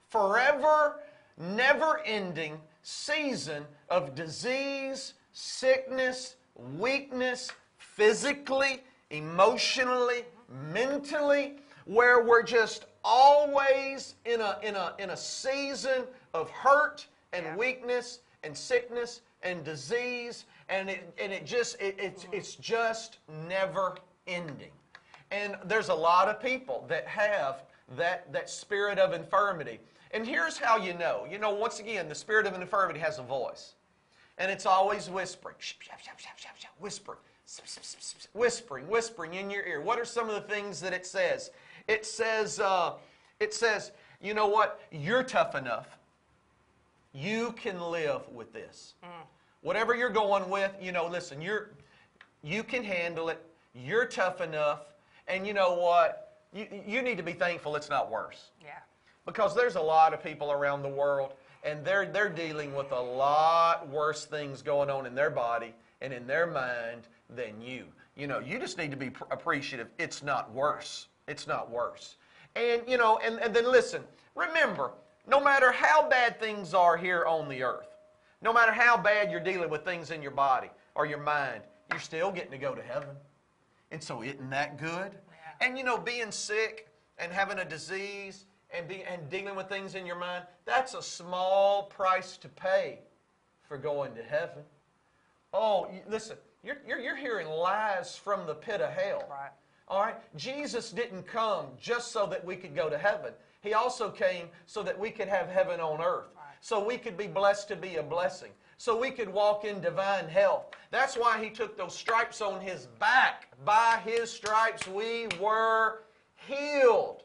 forever, 0.09 0.99
never 1.39 2.01
ending 2.05 2.59
season 2.83 3.65
of 3.89 4.13
disease, 4.13 5.15
sickness, 5.33 6.35
weakness, 6.77 7.51
physically, 7.79 8.83
emotionally, 9.09 10.25
mentally, 10.71 11.55
where 11.85 12.23
we're 12.23 12.43
just 12.43 12.85
always 13.03 14.15
in 14.25 14.41
a, 14.41 14.57
in 14.63 14.75
a, 14.75 14.93
in 14.99 15.11
a 15.11 15.17
season 15.17 16.03
of 16.35 16.49
hurt 16.49 17.07
and 17.33 17.45
Yeah. 17.45 17.55
weakness 17.55 18.19
and 18.43 18.55
sickness 18.55 19.21
and 19.43 19.63
disease 19.63 20.45
and 20.69 20.89
it, 20.89 21.13
and 21.21 21.31
it 21.31 21.45
just 21.45 21.79
it, 21.81 21.95
it's, 21.99 22.25
it's 22.31 22.55
just 22.55 23.19
never 23.47 23.95
ending 24.27 24.71
and 25.31 25.55
there's 25.65 25.89
a 25.89 25.95
lot 25.95 26.27
of 26.27 26.41
people 26.41 26.85
that 26.87 27.07
have 27.07 27.63
that, 27.97 28.31
that 28.31 28.49
spirit 28.49 28.97
of 28.99 29.13
infirmity. 29.13 29.79
And 30.11 30.25
here's 30.25 30.57
how 30.57 30.77
you 30.77 30.93
know. 30.93 31.25
You 31.29 31.37
know, 31.37 31.53
once 31.53 31.79
again, 31.79 32.07
the 32.07 32.15
spirit 32.15 32.47
of 32.47 32.53
infirmity 32.59 32.99
has 32.99 33.19
a 33.19 33.23
voice. 33.23 33.75
And 34.37 34.51
it's 34.51 34.65
always 34.65 35.09
whispering, 35.09 35.55
whispering 36.79 37.19
whispering, 38.33 38.87
whispering 38.87 39.33
in 39.35 39.49
your 39.49 39.65
ear. 39.65 39.81
What 39.81 39.99
are 39.99 40.05
some 40.05 40.29
of 40.29 40.35
the 40.35 40.53
things 40.53 40.81
that 40.81 40.93
it 40.93 41.05
says? 41.05 41.51
It 41.87 42.05
says, 42.05 42.59
uh, 42.59 42.93
it 43.39 43.53
says, 43.53 43.91
you 44.21 44.33
know 44.33 44.47
what? 44.47 44.81
You're 44.91 45.23
tough 45.23 45.55
enough. 45.55 45.97
You 47.15 47.53
can 47.53 47.79
live 47.79 48.27
with 48.29 48.51
this. 48.51 48.95
Mm. 49.01 49.07
Whatever 49.61 49.95
you're 49.95 50.09
going 50.09 50.49
with, 50.49 50.75
you 50.81 50.91
know, 50.91 51.07
listen, 51.07 51.41
you're, 51.41 51.71
you 52.43 52.61
can 52.61 52.83
handle 52.83 53.29
it. 53.29 53.41
You're 53.73 54.05
tough 54.05 54.41
enough. 54.41 54.81
And 55.29 55.47
you 55.47 55.53
know 55.53 55.75
what? 55.75 56.43
You, 56.53 56.67
you 56.85 57.01
need 57.01 57.15
to 57.15 57.23
be 57.23 57.31
thankful 57.31 57.77
it's 57.77 57.89
not 57.89 58.11
worse. 58.11 58.51
Yeah. 58.61 58.79
Because 59.25 59.55
there's 59.55 59.75
a 59.75 59.81
lot 59.81 60.13
of 60.13 60.21
people 60.21 60.51
around 60.51 60.83
the 60.83 60.89
world, 60.89 61.33
and 61.63 61.85
they're, 61.85 62.05
they're 62.05 62.29
dealing 62.29 62.75
with 62.75 62.91
a 62.91 62.99
lot 62.99 63.87
worse 63.87 64.25
things 64.25 64.61
going 64.61 64.89
on 64.89 65.05
in 65.05 65.15
their 65.15 65.31
body 65.31 65.73
and 66.01 66.11
in 66.11 66.27
their 66.27 66.45
mind 66.45 67.07
than 67.33 67.61
you. 67.61 67.85
You 68.17 68.27
know, 68.27 68.39
you 68.39 68.59
just 68.59 68.77
need 68.77 68.91
to 68.91 68.97
be 68.97 69.09
pr- 69.09 69.23
appreciative. 69.31 69.87
It's 69.97 70.21
not 70.21 70.53
worse. 70.53 71.07
It's 71.29 71.47
not 71.47 71.71
worse. 71.71 72.17
And, 72.57 72.81
you 72.87 72.97
know, 72.97 73.19
and, 73.23 73.39
and 73.39 73.53
then 73.53 73.65
listen, 73.71 74.03
remember, 74.35 74.91
no 75.27 75.43
matter 75.43 75.71
how 75.71 76.07
bad 76.07 76.39
things 76.39 76.73
are 76.73 76.97
here 76.97 77.25
on 77.25 77.49
the 77.49 77.63
earth, 77.63 77.87
no 78.41 78.53
matter 78.53 78.71
how 78.71 78.97
bad 78.97 79.31
you're 79.31 79.39
dealing 79.39 79.69
with 79.69 79.83
things 79.83 80.11
in 80.11 80.21
your 80.21 80.31
body 80.31 80.69
or 80.93 81.05
your 81.05 81.19
mind, 81.19 81.61
you're 81.91 81.99
still 81.99 82.31
getting 82.31 82.51
to 82.51 82.57
go 82.57 82.75
to 82.75 82.81
heaven. 82.81 83.15
And 83.91 84.01
so, 84.01 84.21
isn't 84.21 84.49
that 84.49 84.77
good? 84.77 85.11
Yeah. 85.13 85.67
And, 85.67 85.77
you 85.77 85.83
know, 85.83 85.97
being 85.97 86.31
sick 86.31 86.87
and 87.17 87.31
having 87.31 87.59
a 87.59 87.65
disease 87.65 88.45
and, 88.71 88.87
be, 88.87 89.03
and 89.03 89.29
dealing 89.29 89.55
with 89.55 89.69
things 89.69 89.95
in 89.95 90.05
your 90.05 90.17
mind, 90.17 90.43
that's 90.65 90.93
a 90.93 91.01
small 91.01 91.83
price 91.83 92.37
to 92.37 92.49
pay 92.49 92.99
for 93.67 93.77
going 93.77 94.13
to 94.15 94.23
heaven. 94.23 94.63
Oh, 95.53 95.87
listen, 96.07 96.37
you're, 96.63 96.77
you're, 96.87 96.99
you're 96.99 97.15
hearing 97.15 97.47
lies 97.47 98.15
from 98.15 98.45
the 98.45 98.55
pit 98.55 98.81
of 98.81 98.91
hell. 98.91 99.23
Right. 99.29 99.51
All 99.87 100.01
right? 100.01 100.15
Jesus 100.35 100.91
didn't 100.91 101.27
come 101.27 101.67
just 101.79 102.11
so 102.11 102.25
that 102.27 102.43
we 102.43 102.55
could 102.55 102.75
go 102.75 102.89
to 102.89 102.97
heaven. 102.97 103.33
He 103.65 103.73
also 103.73 104.09
came 104.09 104.49
so 104.65 104.83
that 104.83 104.97
we 104.97 105.11
could 105.11 105.27
have 105.27 105.49
heaven 105.49 105.79
on 105.79 106.01
earth. 106.01 106.27
So 106.61 106.83
we 106.83 106.97
could 106.97 107.17
be 107.17 107.27
blessed 107.27 107.67
to 107.69 107.75
be 107.75 107.97
a 107.97 108.03
blessing. 108.03 108.51
So 108.77 108.99
we 108.99 109.11
could 109.11 109.29
walk 109.29 109.65
in 109.65 109.81
divine 109.81 110.27
health. 110.27 110.65
That's 110.91 111.15
why 111.15 111.43
he 111.43 111.49
took 111.49 111.77
those 111.77 111.95
stripes 111.95 112.41
on 112.41 112.59
his 112.59 112.87
back. 112.99 113.47
By 113.63 114.01
his 114.03 114.31
stripes 114.31 114.87
we 114.87 115.27
were 115.39 116.03
healed. 116.35 117.23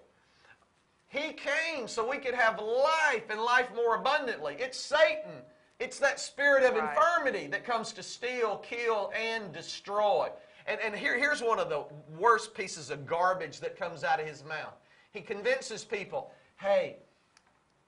He 1.08 1.32
came 1.32 1.88
so 1.88 2.08
we 2.08 2.18
could 2.18 2.34
have 2.34 2.60
life 2.60 3.24
and 3.30 3.40
life 3.40 3.68
more 3.74 3.96
abundantly. 3.96 4.56
It's 4.58 4.78
Satan 4.78 5.42
it's 5.80 5.98
that 5.98 6.20
spirit 6.20 6.62
of 6.62 6.74
right. 6.74 6.90
infirmity 6.90 7.46
that 7.48 7.64
comes 7.64 7.92
to 7.94 8.02
steal, 8.02 8.58
kill, 8.58 9.10
and 9.18 9.50
destroy. 9.50 10.28
And, 10.66 10.78
and 10.82 10.94
here, 10.94 11.18
here's 11.18 11.42
one 11.42 11.58
of 11.58 11.70
the 11.70 11.84
worst 12.18 12.54
pieces 12.54 12.90
of 12.90 13.06
garbage 13.06 13.60
that 13.60 13.78
comes 13.78 14.04
out 14.04 14.20
of 14.20 14.26
his 14.26 14.44
mouth. 14.44 14.74
He 15.12 15.20
convinces 15.20 15.84
people 15.84 16.32
hey, 16.56 16.96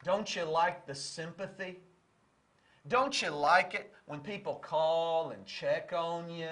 don't 0.03 0.35
you 0.35 0.45
like 0.45 0.87
the 0.87 0.95
sympathy? 0.95 1.81
Don't 2.89 3.21
you 3.21 3.31
like 3.31 3.75
it 3.75 3.93
when 4.07 4.21
people 4.21 4.55
call 4.55 5.31
and 5.31 5.45
check 5.45 5.93
on 5.95 6.31
you 6.31 6.49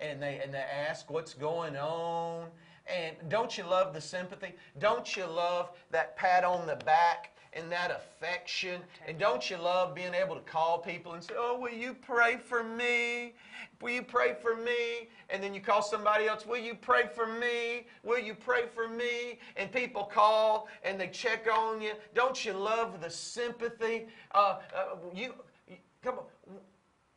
and 0.00 0.20
they, 0.20 0.40
and 0.42 0.52
they 0.52 0.58
ask 0.88 1.10
what's 1.10 1.32
going 1.32 1.76
on? 1.76 2.48
And 2.86 3.16
don't 3.28 3.56
you 3.56 3.64
love 3.64 3.94
the 3.94 4.00
sympathy? 4.00 4.54
Don't 4.78 5.16
you 5.16 5.26
love 5.26 5.70
that 5.90 6.16
pat 6.16 6.44
on 6.44 6.66
the 6.66 6.76
back 6.76 7.33
and 7.54 7.70
that 7.70 7.90
affection. 7.90 8.80
And 9.06 9.18
don't 9.18 9.48
you 9.48 9.56
love 9.56 9.94
being 9.94 10.14
able 10.14 10.34
to 10.34 10.40
call 10.40 10.78
people 10.78 11.12
and 11.12 11.22
say, 11.22 11.34
Oh, 11.36 11.58
will 11.58 11.72
you 11.72 11.94
pray 11.94 12.36
for 12.36 12.62
me? 12.62 13.34
Will 13.80 13.90
you 13.90 14.02
pray 14.02 14.34
for 14.40 14.56
me? 14.56 15.08
And 15.30 15.42
then 15.42 15.54
you 15.54 15.60
call 15.60 15.82
somebody 15.82 16.26
else, 16.26 16.46
Will 16.46 16.58
you 16.58 16.74
pray 16.74 17.04
for 17.14 17.26
me? 17.26 17.86
Will 18.02 18.18
you 18.18 18.34
pray 18.34 18.64
for 18.74 18.88
me? 18.88 19.38
And 19.56 19.70
people 19.72 20.04
call 20.04 20.68
and 20.82 21.00
they 21.00 21.08
check 21.08 21.46
on 21.50 21.80
you. 21.80 21.92
Don't 22.14 22.44
you 22.44 22.52
love 22.52 23.00
the 23.00 23.10
sympathy? 23.10 24.06
Uh, 24.34 24.58
uh, 24.76 24.96
you, 25.14 25.34
come 26.02 26.18
on. 26.18 26.24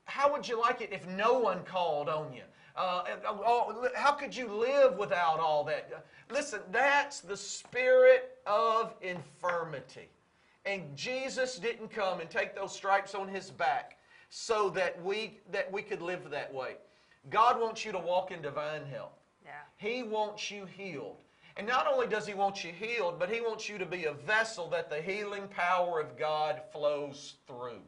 How 0.05 0.31
would 0.31 0.47
you 0.47 0.59
like 0.59 0.81
it 0.81 0.93
if 0.93 1.05
no 1.07 1.37
one 1.39 1.63
called 1.63 2.07
on 2.07 2.31
you? 2.33 2.43
Uh, 2.77 3.03
oh, 3.25 3.87
how 3.95 4.11
could 4.11 4.35
you 4.35 4.47
live 4.47 4.97
without 4.97 5.39
all 5.39 5.63
that? 5.63 6.05
Listen, 6.29 6.59
that's 6.71 7.21
the 7.21 7.35
spirit 7.35 8.37
of 8.45 8.93
infirmity. 9.01 10.09
And 10.67 10.95
Jesus 10.97 11.57
didn't 11.57 11.89
come 11.89 12.19
and 12.19 12.29
take 12.29 12.53
those 12.53 12.73
stripes 12.73 13.15
on 13.15 13.29
his 13.29 13.49
back 13.49 13.97
so 14.29 14.69
that 14.71 15.01
we 15.01 15.39
that 15.51 15.71
we 15.71 15.81
could 15.81 16.01
live 16.01 16.29
that 16.29 16.53
way. 16.53 16.75
God 17.29 17.59
wants 17.59 17.85
you 17.85 17.93
to 17.93 17.99
walk 17.99 18.31
in 18.31 18.41
divine 18.41 18.85
health. 18.85 19.17
Yeah. 19.45 19.51
He 19.77 20.03
wants 20.03 20.51
you 20.51 20.65
healed. 20.65 21.17
And 21.55 21.65
not 21.65 21.87
only 21.87 22.05
does 22.05 22.27
he 22.27 22.33
want 22.33 22.63
you 22.63 22.71
healed, 22.71 23.17
but 23.17 23.29
he 23.29 23.41
wants 23.41 23.67
you 23.69 23.77
to 23.77 23.85
be 23.85 24.05
a 24.05 24.13
vessel 24.13 24.69
that 24.69 24.89
the 24.89 25.01
healing 25.01 25.47
power 25.47 25.99
of 25.99 26.17
God 26.17 26.61
flows 26.71 27.35
through. 27.47 27.81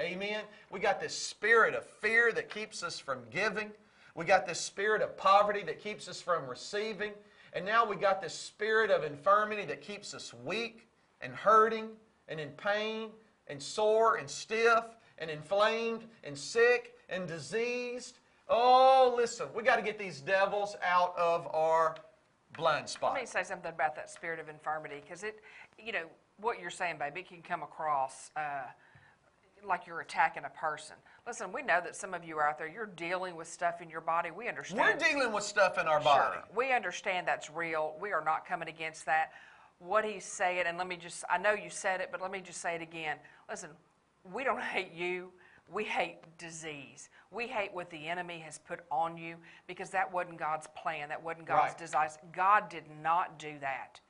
Amen. 0.00 0.42
We 0.70 0.80
got 0.80 1.00
this 1.00 1.16
spirit 1.16 1.74
of 1.74 1.84
fear 1.84 2.32
that 2.32 2.50
keeps 2.50 2.82
us 2.82 2.98
from 2.98 3.20
giving. 3.30 3.70
We 4.14 4.24
got 4.24 4.46
this 4.46 4.60
spirit 4.60 5.02
of 5.02 5.16
poverty 5.16 5.62
that 5.64 5.80
keeps 5.80 6.08
us 6.08 6.20
from 6.20 6.48
receiving. 6.48 7.12
And 7.52 7.64
now 7.64 7.86
we 7.86 7.96
got 7.96 8.22
this 8.22 8.34
spirit 8.34 8.90
of 8.90 9.04
infirmity 9.04 9.66
that 9.66 9.82
keeps 9.82 10.14
us 10.14 10.32
weak 10.44 10.88
and 11.20 11.34
hurting 11.34 11.90
and 12.28 12.40
in 12.40 12.50
pain 12.50 13.10
and 13.48 13.62
sore 13.62 14.16
and 14.16 14.28
stiff 14.28 14.84
and 15.18 15.30
inflamed 15.30 16.04
and 16.24 16.36
sick 16.36 16.94
and 17.08 17.26
diseased. 17.26 18.18
Oh, 18.48 19.14
listen, 19.16 19.46
we 19.54 19.62
got 19.62 19.76
to 19.76 19.82
get 19.82 19.98
these 19.98 20.20
devils 20.20 20.76
out 20.82 21.16
of 21.16 21.46
our 21.54 21.96
blind 22.56 22.88
spot. 22.88 23.14
Let 23.14 23.22
me 23.22 23.26
say 23.26 23.44
something 23.44 23.70
about 23.70 23.94
that 23.96 24.10
spirit 24.10 24.40
of 24.40 24.48
infirmity 24.48 25.00
because 25.02 25.22
it, 25.22 25.40
you 25.78 25.92
know, 25.92 26.04
what 26.40 26.60
you're 26.60 26.70
saying, 26.70 26.96
baby, 26.98 27.20
it 27.20 27.28
can 27.28 27.42
come 27.42 27.62
across 27.62 28.30
uh, 28.36 28.64
like 29.66 29.86
you're 29.86 30.00
attacking 30.00 30.44
a 30.44 30.50
person. 30.50 30.96
Listen, 31.26 31.52
we 31.52 31.62
know 31.62 31.80
that 31.82 31.94
some 31.94 32.14
of 32.14 32.24
you 32.24 32.36
are 32.38 32.48
out 32.48 32.58
there, 32.58 32.68
you're 32.68 32.86
dealing 32.86 33.36
with 33.36 33.48
stuff 33.48 33.80
in 33.80 33.88
your 33.88 34.00
body. 34.00 34.30
We 34.30 34.48
understand. 34.48 35.00
We're 35.00 35.08
dealing 35.08 35.32
with 35.32 35.44
stuff 35.44 35.78
in 35.78 35.86
our 35.86 36.00
body. 36.00 36.34
Sure. 36.34 36.56
We 36.56 36.72
understand 36.72 37.28
that's 37.28 37.50
real. 37.50 37.94
We 38.00 38.12
are 38.12 38.24
not 38.24 38.46
coming 38.46 38.68
against 38.68 39.06
that 39.06 39.32
what 39.86 40.04
he's 40.04 40.24
saying, 40.24 40.64
and 40.66 40.78
let 40.78 40.86
me 40.86 40.96
just, 40.96 41.24
I 41.28 41.38
know 41.38 41.52
you 41.52 41.70
said 41.70 42.00
it, 42.00 42.08
but 42.12 42.20
let 42.20 42.30
me 42.30 42.40
just 42.40 42.60
say 42.60 42.74
it 42.74 42.82
again. 42.82 43.16
Listen, 43.48 43.70
we 44.32 44.44
don't 44.44 44.60
hate 44.74 44.92
you. 44.92 45.30
We 45.72 45.84
hate 45.84 46.18
disease. 46.38 47.08
We 47.30 47.46
hate 47.46 47.72
what 47.72 47.88
the 47.90 48.08
enemy 48.08 48.38
has 48.40 48.58
put 48.58 48.80
on 48.90 49.16
you 49.16 49.36
because 49.66 49.90
that 49.90 50.12
wasn't 50.12 50.38
God's 50.38 50.66
plan. 50.76 51.08
That 51.08 51.22
wasn't 51.22 51.46
God's 51.46 51.72
right. 51.72 51.78
desire. 51.78 52.10
God 52.32 52.68
did 52.68 52.84
not 53.02 53.38
do 53.38 53.54
that. 53.60 54.00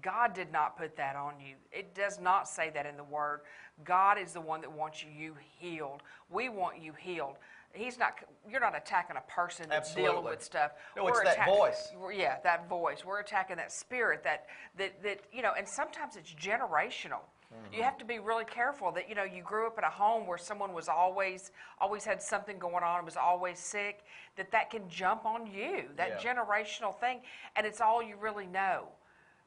God 0.00 0.32
did 0.32 0.50
not 0.50 0.76
put 0.76 0.96
that 0.96 1.16
on 1.16 1.34
you. 1.38 1.54
It 1.70 1.94
does 1.94 2.18
not 2.18 2.48
say 2.48 2.70
that 2.70 2.86
in 2.86 2.96
the 2.96 3.04
Word. 3.04 3.40
God 3.84 4.18
is 4.18 4.32
the 4.32 4.40
one 4.40 4.62
that 4.62 4.72
wants 4.72 5.04
you 5.04 5.34
healed. 5.58 6.02
We 6.30 6.48
want 6.48 6.82
you 6.82 6.92
healed 6.98 7.36
he's 7.74 7.98
not 7.98 8.14
you're 8.48 8.60
not 8.60 8.76
attacking 8.76 9.16
a 9.16 9.30
person 9.30 9.66
that's 9.68 9.94
dealing 9.94 10.24
with 10.24 10.42
stuff. 10.42 10.72
No 10.96 11.06
it's 11.08 11.20
that 11.22 11.46
voice. 11.46 11.92
yeah 12.14 12.36
that 12.44 12.68
voice. 12.68 13.04
We're 13.04 13.20
attacking 13.20 13.56
that 13.56 13.72
spirit 13.72 14.22
that 14.24 14.46
that 14.78 15.02
that 15.02 15.20
you 15.32 15.42
know 15.42 15.52
and 15.56 15.66
sometimes 15.66 16.16
it's 16.16 16.32
generational. 16.32 17.20
Mm-hmm. 17.52 17.74
you 17.74 17.82
have 17.82 17.98
to 17.98 18.06
be 18.06 18.18
really 18.18 18.46
careful 18.46 18.90
that 18.92 19.10
you 19.10 19.14
know 19.14 19.24
you 19.24 19.42
grew 19.42 19.66
up 19.66 19.76
in 19.76 19.84
a 19.84 19.90
home 19.90 20.26
where 20.26 20.38
someone 20.38 20.72
was 20.72 20.88
always 20.88 21.50
always 21.78 22.02
had 22.02 22.22
something 22.22 22.58
going 22.58 22.82
on 22.82 22.96
and 22.96 23.04
was 23.04 23.18
always 23.18 23.58
sick 23.58 24.04
that 24.36 24.50
that 24.52 24.70
can 24.70 24.88
jump 24.88 25.26
on 25.26 25.46
you 25.46 25.82
that 25.98 26.18
yeah. 26.24 26.34
generational 26.34 26.98
thing 26.98 27.20
and 27.56 27.66
it's 27.66 27.82
all 27.82 28.02
you 28.02 28.16
really 28.16 28.46
know. 28.46 28.86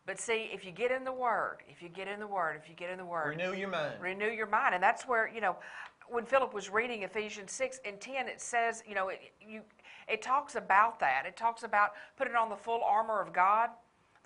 But 0.05 0.19
see, 0.19 0.51
if 0.53 0.63
you 0.63 0.71
get 0.71 0.91
in 0.91 1.03
the 1.03 1.11
Word, 1.11 1.57
if 1.67 1.81
you 1.81 1.89
get 1.89 2.07
in 2.07 2.19
the 2.19 2.27
Word, 2.27 2.59
if 2.61 2.69
you 2.69 2.75
get 2.75 2.91
in 2.91 2.99
the 2.99 3.05
Word, 3.05 3.37
renew 3.37 3.57
your 3.57 3.69
mind. 3.69 3.95
Renew 3.99 4.29
your 4.29 4.45
mind, 4.45 4.75
and 4.75 4.83
that's 4.83 5.07
where 5.07 5.27
you 5.27 5.41
know 5.41 5.55
when 6.09 6.25
Philip 6.25 6.53
was 6.53 6.69
reading 6.69 7.03
Ephesians 7.03 7.51
6 7.51 7.79
and 7.85 7.99
10, 7.99 8.27
it 8.27 8.41
says, 8.41 8.83
you 8.87 8.95
know, 8.95 9.09
it, 9.09 9.19
you, 9.41 9.61
it 10.07 10.21
talks 10.21 10.55
about 10.55 10.99
that. 10.99 11.25
It 11.25 11.35
talks 11.35 11.63
about 11.63 11.93
putting 12.17 12.35
on 12.35 12.49
the 12.49 12.55
full 12.55 12.81
armor 12.83 13.21
of 13.21 13.33
God. 13.33 13.69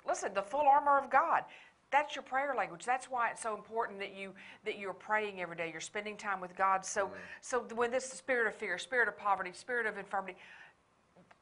Listen, 0.07 0.33
the 0.33 0.41
full 0.41 0.67
armor 0.67 0.97
of 0.97 1.09
God. 1.09 1.43
That's 1.91 2.15
your 2.15 2.23
prayer 2.23 2.53
language. 2.55 2.85
That's 2.85 3.09
why 3.09 3.31
it's 3.31 3.41
so 3.41 3.55
important 3.55 3.99
that 3.99 4.15
you 4.15 4.33
that 4.63 4.77
you're 4.77 4.93
praying 4.93 5.41
every 5.41 5.55
day. 5.55 5.69
You're 5.71 5.81
spending 5.81 6.17
time 6.17 6.39
with 6.39 6.55
God. 6.55 6.85
So 6.85 7.05
mm-hmm. 7.05 7.15
so 7.41 7.65
when 7.73 7.89
this 7.89 8.05
spirit 8.05 8.47
of 8.47 8.55
fear, 8.55 8.77
spirit 8.77 9.07
of 9.07 9.17
poverty, 9.17 9.51
spirit 9.53 9.87
of 9.87 9.97
infirmity, 9.97 10.37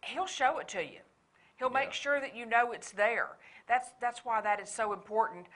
He'll 0.04 0.26
show 0.26 0.60
it 0.60 0.68
to 0.70 0.82
you. 0.82 1.00
He'll 1.58 1.70
make 1.70 1.92
sure 1.92 2.22
that 2.22 2.36
you 2.36 2.46
know 2.46 2.72
it's 2.72 2.92
there. 2.92 3.30
That's 3.68 3.90
that's 4.00 4.24
why 4.24 4.40
that 4.42 4.62
is 4.62 4.70
so 4.70 4.94
important 4.94 5.48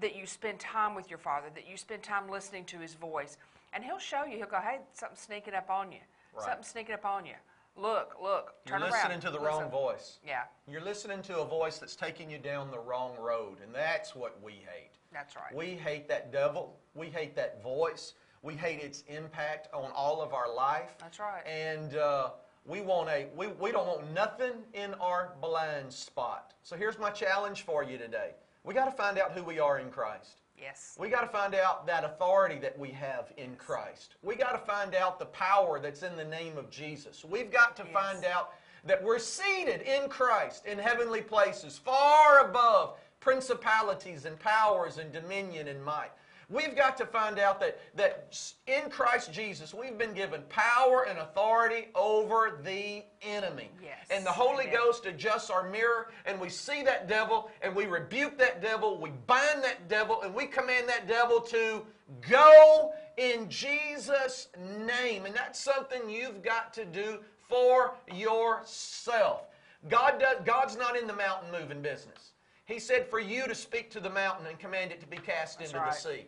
that 0.00 0.14
you 0.14 0.26
spend 0.26 0.60
time 0.60 0.94
with 0.94 1.08
your 1.08 1.18
Father, 1.18 1.46
that 1.54 1.68
you 1.68 1.76
spend 1.76 2.02
time 2.02 2.28
listening 2.28 2.64
to 2.66 2.78
His 2.78 2.94
voice. 2.94 3.38
And 3.72 3.82
he'll 3.84 3.98
show 3.98 4.24
you. 4.24 4.36
He'll 4.36 4.46
go, 4.46 4.60
hey, 4.60 4.80
something's 4.92 5.20
sneaking 5.20 5.54
up 5.54 5.70
on 5.70 5.92
you. 5.92 5.98
Right. 6.34 6.44
Something's 6.44 6.68
sneaking 6.68 6.94
up 6.94 7.04
on 7.04 7.26
you. 7.26 7.34
Look, 7.74 8.16
look, 8.22 8.52
turn 8.66 8.82
around. 8.82 8.90
You're 8.90 8.98
listening 8.98 9.20
to 9.20 9.30
the 9.30 9.38
Listen. 9.38 9.46
wrong 9.46 9.70
voice. 9.70 10.18
Yeah. 10.26 10.42
You're 10.68 10.82
listening 10.84 11.22
to 11.22 11.38
a 11.38 11.44
voice 11.46 11.78
that's 11.78 11.96
taking 11.96 12.30
you 12.30 12.36
down 12.38 12.70
the 12.70 12.78
wrong 12.78 13.16
road, 13.18 13.58
and 13.64 13.74
that's 13.74 14.14
what 14.14 14.38
we 14.42 14.52
hate. 14.52 14.90
That's 15.10 15.36
right. 15.36 15.54
We 15.54 15.68
hate 15.76 16.06
that 16.08 16.30
devil. 16.30 16.78
We 16.94 17.06
hate 17.06 17.34
that 17.36 17.62
voice. 17.62 18.12
We 18.42 18.54
hate 18.54 18.80
its 18.80 19.04
impact 19.08 19.68
on 19.72 19.90
all 19.94 20.20
of 20.20 20.34
our 20.34 20.52
life. 20.52 20.96
That's 20.98 21.18
right. 21.18 21.46
And 21.46 21.96
uh, 21.96 22.30
We 22.66 22.82
want 22.82 23.08
a 23.08 23.28
we, 23.34 23.46
we 23.48 23.72
don't 23.72 23.86
want 23.86 24.12
nothing 24.12 24.52
in 24.74 24.92
our 24.94 25.32
blind 25.40 25.90
spot. 25.92 26.52
So 26.62 26.76
here's 26.76 26.98
my 26.98 27.10
challenge 27.10 27.62
for 27.62 27.82
you 27.82 27.96
today. 27.96 28.32
We 28.64 28.74
got 28.74 28.84
to 28.84 28.92
find 28.92 29.18
out 29.18 29.32
who 29.32 29.42
we 29.42 29.58
are 29.58 29.78
in 29.78 29.90
Christ. 29.90 30.41
Yes. 30.62 30.96
We 30.98 31.08
got 31.08 31.22
to 31.22 31.26
find 31.26 31.54
out 31.56 31.86
that 31.88 32.04
authority 32.04 32.58
that 32.60 32.78
we 32.78 32.90
have 32.90 33.32
in 33.36 33.56
Christ. 33.56 34.14
We 34.22 34.36
got 34.36 34.52
to 34.52 34.58
find 34.58 34.94
out 34.94 35.18
the 35.18 35.26
power 35.26 35.80
that's 35.80 36.04
in 36.04 36.16
the 36.16 36.24
name 36.24 36.56
of 36.56 36.70
Jesus. 36.70 37.24
We've 37.24 37.50
got 37.50 37.74
to 37.76 37.82
Yes. 37.82 37.92
find 37.92 38.24
out 38.24 38.54
that 38.84 39.02
we're 39.02 39.18
seated 39.18 39.82
in 39.82 40.08
Christ 40.08 40.66
in 40.66 40.78
heavenly 40.78 41.20
places, 41.20 41.78
far 41.78 42.48
above 42.48 42.96
principalities 43.20 44.24
and 44.24 44.38
powers 44.38 44.98
and 44.98 45.12
dominion 45.12 45.68
and 45.68 45.82
might. 45.84 46.10
We've 46.52 46.76
got 46.76 46.98
to 46.98 47.06
find 47.06 47.38
out 47.38 47.60
that, 47.60 47.80
that 47.96 48.52
in 48.66 48.90
Christ 48.90 49.32
Jesus, 49.32 49.72
we've 49.72 49.96
been 49.96 50.12
given 50.12 50.42
power 50.50 51.06
and 51.08 51.18
authority 51.18 51.88
over 51.94 52.60
the 52.62 53.02
enemy. 53.22 53.70
Yes. 53.82 54.06
And 54.10 54.26
the 54.26 54.30
Holy 54.30 54.64
Amen. 54.64 54.76
Ghost 54.76 55.06
adjusts 55.06 55.48
our 55.48 55.68
mirror, 55.70 56.10
and 56.26 56.38
we 56.38 56.50
see 56.50 56.82
that 56.82 57.08
devil, 57.08 57.50
and 57.62 57.74
we 57.74 57.86
rebuke 57.86 58.36
that 58.38 58.60
devil, 58.60 58.98
we 58.98 59.10
bind 59.26 59.64
that 59.64 59.88
devil, 59.88 60.20
and 60.22 60.34
we 60.34 60.44
command 60.44 60.88
that 60.88 61.08
devil 61.08 61.40
to 61.40 61.82
go 62.28 62.92
in 63.16 63.48
Jesus' 63.48 64.48
name. 64.86 65.24
And 65.24 65.34
that's 65.34 65.58
something 65.58 66.10
you've 66.10 66.42
got 66.42 66.74
to 66.74 66.84
do 66.84 67.20
for 67.48 67.94
yourself. 68.14 69.44
God 69.88 70.20
does, 70.20 70.36
God's 70.44 70.76
not 70.76 70.98
in 70.98 71.06
the 71.06 71.16
mountain 71.16 71.50
moving 71.50 71.80
business. 71.80 72.32
He 72.66 72.78
said 72.78 73.08
for 73.08 73.20
you 73.20 73.46
to 73.48 73.54
speak 73.54 73.90
to 73.90 74.00
the 74.00 74.10
mountain 74.10 74.46
and 74.46 74.58
command 74.58 74.92
it 74.92 75.00
to 75.00 75.06
be 75.06 75.16
cast 75.16 75.58
That's 75.58 75.70
into 75.70 75.82
right. 75.82 75.92
the 75.92 75.98
sea. 75.98 76.26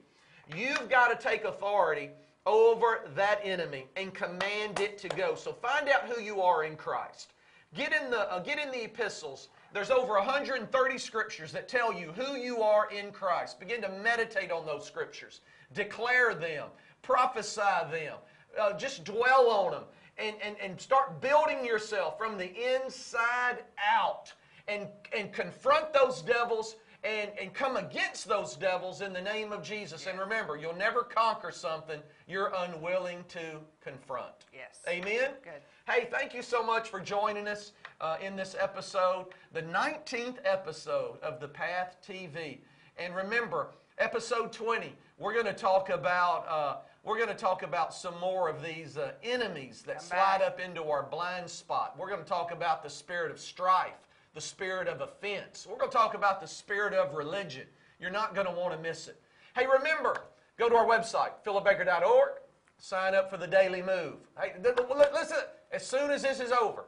You've 0.56 0.88
got 0.88 1.08
to 1.08 1.28
take 1.28 1.44
authority 1.44 2.10
over 2.46 3.00
that 3.14 3.40
enemy 3.42 3.86
and 3.96 4.12
command 4.12 4.80
it 4.80 4.98
to 4.98 5.08
go. 5.08 5.34
So 5.34 5.52
find 5.52 5.88
out 5.88 6.02
who 6.02 6.20
you 6.20 6.42
are 6.42 6.64
in 6.64 6.76
Christ. 6.76 7.32
Get 7.74 7.92
in 7.92 8.10
the 8.10 8.30
uh, 8.32 8.40
get 8.40 8.58
in 8.58 8.70
the 8.70 8.84
epistles. 8.84 9.48
There's 9.72 9.90
over 9.90 10.12
130 10.12 10.98
scriptures 10.98 11.50
that 11.52 11.68
tell 11.68 11.92
you 11.92 12.12
who 12.12 12.36
you 12.36 12.62
are 12.62 12.88
in 12.90 13.10
Christ. 13.10 13.58
Begin 13.58 13.82
to 13.82 13.88
meditate 13.88 14.52
on 14.52 14.64
those 14.64 14.86
scriptures. 14.86 15.40
Declare 15.72 16.36
them. 16.36 16.68
Prophesy 17.02 17.60
them. 17.90 18.18
Uh, 18.60 18.74
just 18.74 19.02
dwell 19.02 19.50
on 19.50 19.72
them. 19.72 19.82
And, 20.16 20.36
and, 20.44 20.54
and 20.62 20.80
start 20.80 21.20
building 21.20 21.64
yourself 21.64 22.16
from 22.16 22.38
the 22.38 22.52
inside 22.76 23.64
out. 23.84 24.32
And, 24.68 24.86
and 25.16 25.32
confront 25.32 25.92
those 25.92 26.22
devils 26.22 26.76
and, 27.04 27.30
and 27.40 27.52
come 27.52 27.76
against 27.76 28.26
those 28.26 28.56
devils 28.56 29.00
in 29.02 29.12
the 29.12 29.20
name 29.20 29.52
of 29.52 29.62
Jesus. 29.62 30.06
And 30.06 30.18
remember, 30.18 30.56
you'll 30.56 30.76
never 30.76 31.02
conquer 31.02 31.50
something 31.50 32.00
you're 32.26 32.52
unwilling 32.56 33.24
to 33.28 33.60
confront. 33.82 34.32
Yes. 34.52 34.80
Amen? 34.88 35.32
Good. 35.42 35.62
Hey, 35.86 36.08
thank 36.10 36.34
you 36.34 36.42
so 36.42 36.62
much 36.62 36.88
for 36.88 37.00
joining 37.00 37.46
us 37.46 37.72
uh, 38.00 38.16
in 38.22 38.36
this 38.36 38.56
episode, 38.58 39.26
the 39.52 39.62
19th 39.62 40.38
episode 40.44 41.18
of 41.22 41.40
The 41.40 41.48
Path 41.48 41.96
TV. 42.06 42.58
And 42.96 43.14
remember, 43.14 43.68
episode 43.98 44.52
20, 44.52 44.94
we're 45.18 45.34
going 45.34 45.46
to 45.46 45.52
talk 45.52 45.90
about 45.90 46.46
uh, 46.48 46.76
we're 47.04 47.16
going 47.18 47.28
to 47.28 47.34
talk 47.34 47.62
about 47.62 47.92
some 47.92 48.18
more 48.18 48.48
of 48.48 48.62
these 48.62 48.96
uh, 48.96 49.12
enemies 49.22 49.82
that 49.86 49.96
Come 49.98 50.04
slide 50.06 50.38
back. 50.38 50.48
up 50.48 50.60
into 50.60 50.84
our 50.84 51.02
blind 51.02 51.50
spot. 51.50 51.94
We're 51.98 52.08
going 52.08 52.22
to 52.22 52.28
talk 52.28 52.50
about 52.50 52.82
the 52.82 52.88
spirit 52.88 53.30
of 53.30 53.38
strife, 53.38 53.92
the 54.34 54.40
spirit 54.40 54.88
of 54.88 55.00
offense. 55.00 55.66
We're 55.68 55.78
going 55.78 55.90
to 55.90 55.96
talk 55.96 56.14
about 56.14 56.40
the 56.40 56.46
spirit 56.46 56.92
of 56.92 57.14
religion. 57.14 57.66
You're 58.00 58.10
not 58.10 58.34
going 58.34 58.46
to 58.46 58.52
want 58.52 58.74
to 58.74 58.80
miss 58.80 59.08
it. 59.08 59.20
Hey, 59.56 59.66
remember, 59.66 60.22
go 60.58 60.68
to 60.68 60.74
our 60.74 60.86
website, 60.86 61.30
philipbaker.org, 61.46 62.30
sign 62.78 63.14
up 63.14 63.30
for 63.30 63.36
the 63.36 63.46
daily 63.46 63.80
move. 63.80 64.16
Hey, 64.38 64.52
th- 64.62 64.76
th- 64.76 64.88
li- 64.88 65.04
listen, 65.12 65.38
as 65.72 65.86
soon 65.86 66.10
as 66.10 66.22
this 66.22 66.40
is 66.40 66.50
over, 66.50 66.84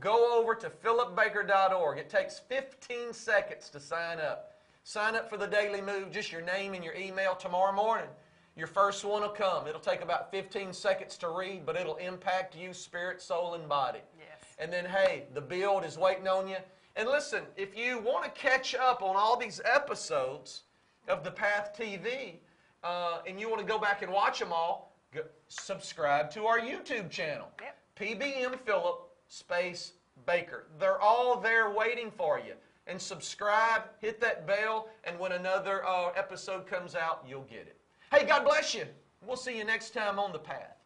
go 0.00 0.38
over 0.38 0.56
to 0.56 0.68
philipbaker.org. 0.68 1.98
It 1.98 2.10
takes 2.10 2.40
15 2.40 3.12
seconds 3.12 3.70
to 3.70 3.80
sign 3.80 4.18
up. 4.18 4.56
Sign 4.82 5.14
up 5.14 5.30
for 5.30 5.36
the 5.36 5.46
daily 5.46 5.80
move, 5.80 6.10
just 6.10 6.32
your 6.32 6.40
name 6.40 6.74
and 6.74 6.82
your 6.82 6.94
email 6.94 7.34
tomorrow 7.34 7.72
morning. 7.72 8.08
Your 8.56 8.66
first 8.66 9.04
one 9.04 9.22
will 9.22 9.28
come. 9.28 9.68
It'll 9.68 9.80
take 9.80 10.02
about 10.02 10.32
15 10.32 10.72
seconds 10.72 11.16
to 11.18 11.28
read, 11.28 11.64
but 11.64 11.76
it'll 11.76 11.96
impact 11.96 12.56
you, 12.56 12.72
spirit, 12.72 13.22
soul, 13.22 13.54
and 13.54 13.68
body. 13.68 14.00
Yes. 14.18 14.48
And 14.58 14.72
then, 14.72 14.84
hey, 14.84 15.26
the 15.32 15.40
build 15.40 15.84
is 15.84 15.96
waiting 15.96 16.26
on 16.26 16.48
you. 16.48 16.56
And 16.98 17.08
listen, 17.08 17.44
if 17.56 17.78
you 17.78 18.00
want 18.00 18.24
to 18.24 18.30
catch 18.30 18.74
up 18.74 19.02
on 19.02 19.14
all 19.14 19.36
these 19.36 19.60
episodes 19.64 20.64
of 21.06 21.22
the 21.22 21.30
Path 21.30 21.72
TV, 21.78 22.34
uh, 22.82 23.20
and 23.24 23.38
you 23.38 23.48
want 23.48 23.60
to 23.60 23.66
go 23.66 23.78
back 23.78 24.02
and 24.02 24.12
watch 24.12 24.40
them 24.40 24.52
all, 24.52 24.96
go, 25.14 25.20
subscribe 25.46 26.28
to 26.32 26.46
our 26.46 26.58
YouTube 26.58 27.08
channel. 27.08 27.46
Yep. 27.62 28.18
PBM 28.20 28.58
Philip 28.66 29.10
space 29.28 29.92
Baker. 30.26 30.66
They're 30.80 31.00
all 31.00 31.40
there 31.40 31.70
waiting 31.70 32.10
for 32.10 32.40
you. 32.40 32.54
And 32.88 33.00
subscribe, 33.00 33.82
hit 34.00 34.20
that 34.20 34.44
bell, 34.44 34.88
and 35.04 35.16
when 35.20 35.32
another 35.32 35.86
uh, 35.86 36.10
episode 36.16 36.66
comes 36.66 36.96
out, 36.96 37.24
you'll 37.28 37.42
get 37.42 37.60
it. 37.60 37.76
Hey, 38.10 38.26
God 38.26 38.44
bless 38.44 38.74
you. 38.74 38.86
We'll 39.24 39.36
see 39.36 39.56
you 39.56 39.64
next 39.64 39.90
time 39.90 40.18
on 40.18 40.32
the 40.32 40.38
path. 40.38 40.77